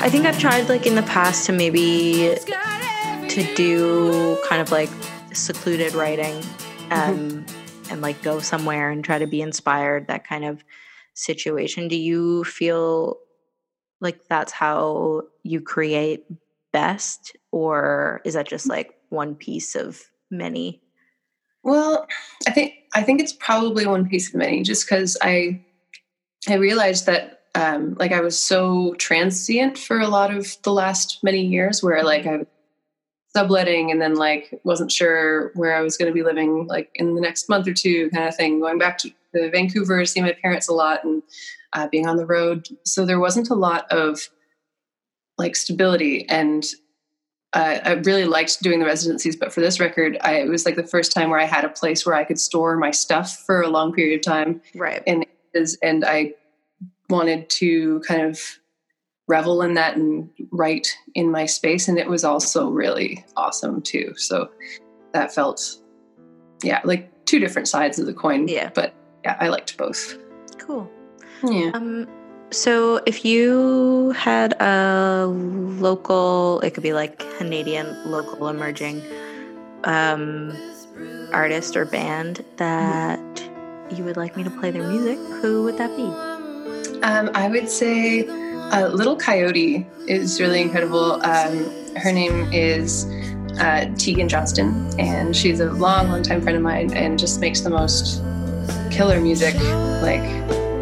I 0.00 0.08
think 0.10 0.26
I've 0.26 0.38
tried 0.38 0.68
like 0.68 0.86
in 0.86 0.94
the 0.94 1.02
past 1.02 1.46
to 1.46 1.52
maybe 1.52 2.22
It's 2.22 2.44
got 2.44 2.80
it 2.80 3.30
for 3.30 3.34
to 3.34 3.54
do 3.56 4.38
kind 4.48 4.62
of 4.62 4.70
like 4.70 4.88
secluded 5.32 5.92
writing 5.92 6.40
um, 6.92 7.44
and 7.90 8.00
like 8.00 8.22
go 8.22 8.38
somewhere 8.38 8.90
and 8.90 9.04
try 9.04 9.18
to 9.18 9.26
be 9.26 9.42
inspired, 9.42 10.06
that 10.06 10.24
kind 10.24 10.44
of 10.44 10.62
situation. 11.14 11.88
Do 11.88 11.96
you 11.96 12.44
feel 12.44 13.18
like 14.00 14.20
that's 14.28 14.52
how 14.52 15.22
you 15.42 15.60
create 15.60 16.24
best, 16.72 17.36
or 17.50 18.20
is 18.24 18.34
that 18.34 18.46
just 18.46 18.68
like 18.68 18.94
one 19.08 19.34
piece 19.34 19.74
of 19.74 20.00
many? 20.30 20.80
Well, 21.64 22.06
I 22.46 22.52
think 22.52 22.74
I 22.94 23.02
think 23.02 23.20
it's 23.20 23.32
probably 23.32 23.84
one 23.84 24.08
piece 24.08 24.28
of 24.28 24.36
many, 24.36 24.62
just 24.62 24.88
because 24.88 25.16
I 25.20 25.60
I 26.48 26.54
realized 26.54 27.06
that 27.06 27.37
um, 27.58 27.96
like 27.98 28.12
I 28.12 28.20
was 28.20 28.38
so 28.38 28.94
transient 28.94 29.76
for 29.78 29.98
a 30.00 30.08
lot 30.08 30.32
of 30.34 30.46
the 30.62 30.72
last 30.72 31.18
many 31.22 31.44
years, 31.44 31.82
where 31.82 32.02
like 32.04 32.26
I 32.26 32.38
was 32.38 32.46
subletting 33.36 33.90
and 33.90 34.00
then 34.00 34.14
like 34.14 34.60
wasn't 34.64 34.92
sure 34.92 35.50
where 35.54 35.74
I 35.76 35.80
was 35.80 35.96
going 35.96 36.10
to 36.10 36.14
be 36.14 36.22
living 36.22 36.66
like 36.66 36.90
in 36.94 37.14
the 37.14 37.20
next 37.20 37.48
month 37.48 37.66
or 37.68 37.74
two, 37.74 38.10
kind 38.10 38.28
of 38.28 38.36
thing. 38.36 38.60
Going 38.60 38.78
back 38.78 38.98
to, 38.98 39.10
to 39.34 39.50
Vancouver, 39.50 40.04
seeing 40.04 40.26
my 40.26 40.36
parents 40.40 40.68
a 40.68 40.72
lot, 40.72 41.04
and 41.04 41.22
uh, 41.72 41.88
being 41.88 42.06
on 42.06 42.16
the 42.16 42.26
road, 42.26 42.68
so 42.84 43.04
there 43.04 43.20
wasn't 43.20 43.50
a 43.50 43.54
lot 43.54 43.90
of 43.90 44.28
like 45.36 45.54
stability 45.56 46.28
and 46.28 46.64
uh, 47.54 47.78
I 47.82 47.92
really 47.92 48.26
liked 48.26 48.62
doing 48.62 48.78
the 48.78 48.84
residencies, 48.84 49.34
but 49.34 49.52
for 49.52 49.60
this 49.62 49.80
record, 49.80 50.18
I, 50.20 50.34
it 50.34 50.48
was 50.48 50.66
like 50.66 50.76
the 50.76 50.86
first 50.86 51.12
time 51.12 51.30
where 51.30 51.40
I 51.40 51.44
had 51.46 51.64
a 51.64 51.70
place 51.70 52.04
where 52.04 52.14
I 52.14 52.24
could 52.24 52.38
store 52.38 52.76
my 52.76 52.90
stuff 52.90 53.42
for 53.46 53.62
a 53.62 53.68
long 53.68 53.92
period 53.92 54.18
of 54.20 54.22
time, 54.22 54.60
Right. 54.74 55.02
and 55.06 55.24
is 55.54 55.78
and 55.82 56.04
I 56.04 56.34
wanted 57.08 57.48
to 57.50 58.00
kind 58.00 58.22
of 58.22 58.40
revel 59.26 59.62
in 59.62 59.74
that 59.74 59.96
and 59.96 60.28
write 60.50 60.88
in 61.14 61.30
my 61.30 61.46
space, 61.46 61.88
and 61.88 61.98
it 61.98 62.08
was 62.08 62.24
also 62.24 62.68
really 62.70 63.24
awesome 63.36 63.82
too. 63.82 64.14
So 64.16 64.50
that 65.12 65.34
felt, 65.34 65.76
yeah, 66.62 66.80
like 66.84 67.10
two 67.26 67.38
different 67.38 67.68
sides 67.68 67.98
of 67.98 68.06
the 68.06 68.14
coin. 68.14 68.48
Yeah. 68.48 68.70
but 68.74 68.94
yeah, 69.24 69.36
I 69.40 69.48
liked 69.48 69.76
both. 69.76 70.16
Cool. 70.58 70.90
Yeah. 71.44 71.70
Um, 71.74 72.08
so 72.50 73.00
if 73.04 73.24
you 73.24 74.12
had 74.12 74.54
a 74.60 75.26
local, 75.26 76.60
it 76.60 76.72
could 76.72 76.82
be 76.82 76.94
like 76.94 77.18
Canadian 77.36 78.10
local 78.10 78.48
emerging 78.48 79.02
um, 79.84 80.56
artist 81.32 81.76
or 81.76 81.84
band 81.84 82.44
that 82.56 83.20
you 83.94 84.04
would 84.04 84.16
like 84.16 84.36
me 84.36 84.44
to 84.44 84.50
play 84.50 84.70
their 84.70 84.88
music, 84.88 85.18
who 85.40 85.64
would 85.64 85.78
that 85.78 85.94
be? 85.96 86.27
Um, 87.02 87.30
I 87.34 87.48
would 87.48 87.68
say 87.68 88.26
uh, 88.26 88.88
Little 88.88 89.16
Coyote 89.16 89.86
is 90.06 90.40
really 90.40 90.60
incredible. 90.60 91.22
Um, 91.24 91.70
her 91.96 92.12
name 92.12 92.52
is 92.52 93.06
uh, 93.60 93.92
Tegan 93.96 94.28
Johnston, 94.28 94.92
and 94.98 95.34
she's 95.36 95.60
a 95.60 95.72
long, 95.72 96.08
long 96.10 96.22
time 96.22 96.42
friend 96.42 96.56
of 96.56 96.62
mine, 96.62 96.92
and 96.92 97.18
just 97.18 97.40
makes 97.40 97.60
the 97.60 97.70
most 97.70 98.22
killer 98.90 99.20
music, 99.20 99.54
like 100.02 100.22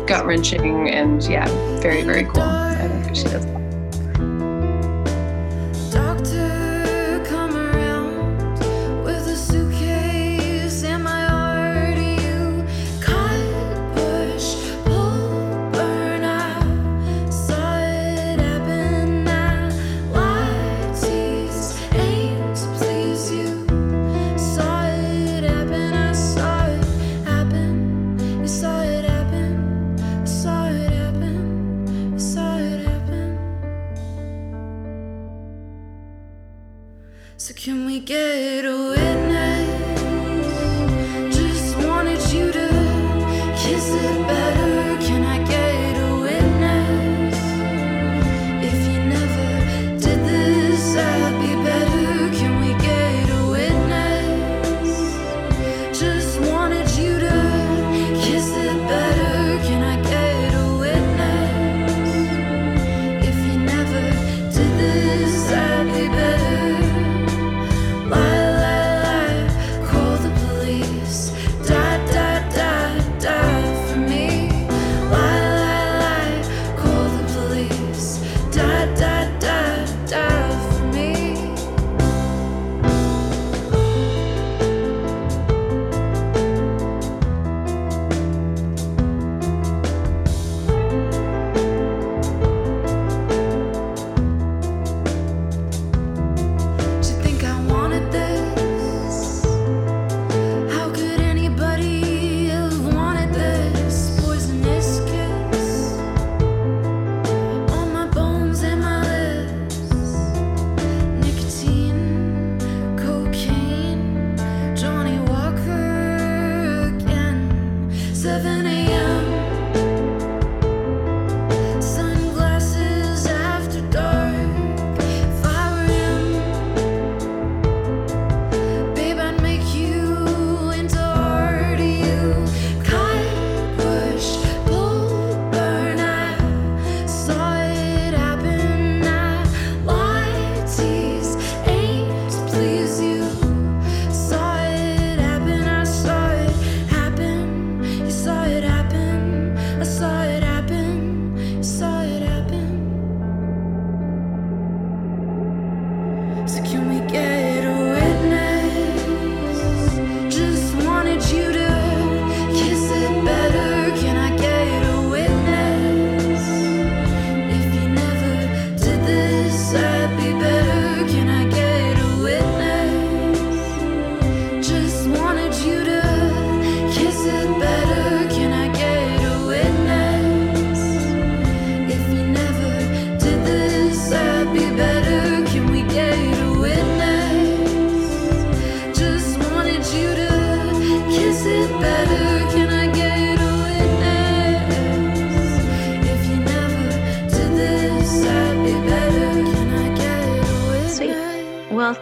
gut 0.06 0.26
wrenching, 0.26 0.88
and 0.90 1.22
yeah, 1.24 1.46
very, 1.80 2.02
very 2.02 2.24
cool. 2.24 2.42
I 2.42 2.88
what 3.06 3.16
she 3.16 3.24
does. 3.24 3.65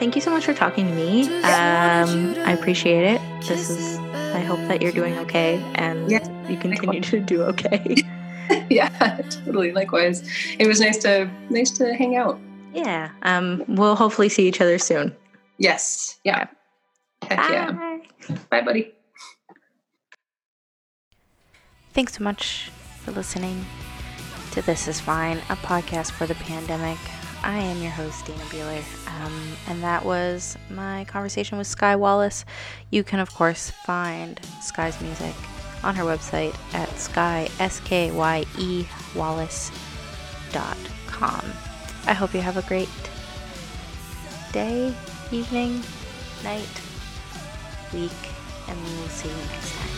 Thank 0.04 0.16
you 0.16 0.20
so 0.20 0.30
much 0.30 0.44
for 0.44 0.52
talking 0.52 0.86
to 0.86 0.92
me. 0.92 1.24
Um, 1.44 2.34
I 2.44 2.52
appreciate 2.52 3.04
it. 3.14 3.22
This 3.48 3.70
is. 3.70 3.98
I 4.34 4.40
hope 4.40 4.58
that 4.68 4.82
you're 4.82 4.92
doing 4.92 5.16
okay 5.20 5.62
and 5.76 6.10
Yeah, 6.10 6.28
you 6.46 6.58
continue 6.58 7.00
to 7.00 7.20
do 7.20 7.42
okay. 7.44 7.96
yeah, 8.68 8.90
totally. 9.30 9.72
Likewise. 9.72 10.28
It 10.58 10.66
was 10.66 10.78
nice 10.78 10.98
to 10.98 11.30
nice 11.48 11.70
to 11.78 11.94
hang 11.94 12.16
out. 12.16 12.38
yeah. 12.74 13.12
Um, 13.22 13.64
we'll 13.66 13.96
hopefully 13.96 14.28
see 14.28 14.46
each 14.46 14.60
other 14.60 14.78
soon. 14.78 15.16
Yes. 15.56 16.20
Yeah. 16.22 16.48
Heck 17.22 17.38
yeah. 17.50 17.72
Bye. 17.72 18.00
Bye, 18.50 18.60
buddy. 18.60 18.92
Thanks 21.94 22.18
so 22.18 22.24
much 22.24 22.70
for 23.00 23.12
listening 23.12 23.64
to 24.50 24.60
This 24.60 24.86
Is 24.86 25.00
Fine, 25.00 25.38
a 25.48 25.56
podcast 25.56 26.10
for 26.10 26.26
the 26.26 26.34
pandemic. 26.34 26.98
I 27.44 27.58
am 27.58 27.82
your 27.82 27.90
host, 27.90 28.24
Dana 28.24 28.42
Beeler, 28.44 28.82
um, 29.20 29.52
and 29.68 29.82
that 29.82 30.02
was 30.02 30.56
my 30.70 31.04
conversation 31.04 31.58
with 31.58 31.66
Skye 31.66 31.94
Wallace. 31.94 32.46
You 32.90 33.04
can, 33.04 33.20
of 33.20 33.34
course, 33.34 33.68
find 33.84 34.40
Skye's 34.62 34.98
music 35.02 35.34
on 35.82 35.94
her 35.94 36.04
website 36.04 36.56
at 36.72 36.88
skye, 36.98 37.50
S-K-Y-E, 37.60 38.86
wallace.com. 39.14 39.72
I 42.06 42.12
hope 42.14 42.32
you 42.32 42.40
have 42.40 42.56
a 42.56 42.62
great 42.62 42.88
day, 44.52 44.94
evening, 45.30 45.82
night, 46.42 46.80
week, 47.92 48.10
and 48.68 48.78
we 48.78 48.90
will 48.96 49.08
see 49.08 49.28
you 49.28 49.36
next 49.36 49.74
time. 49.74 49.90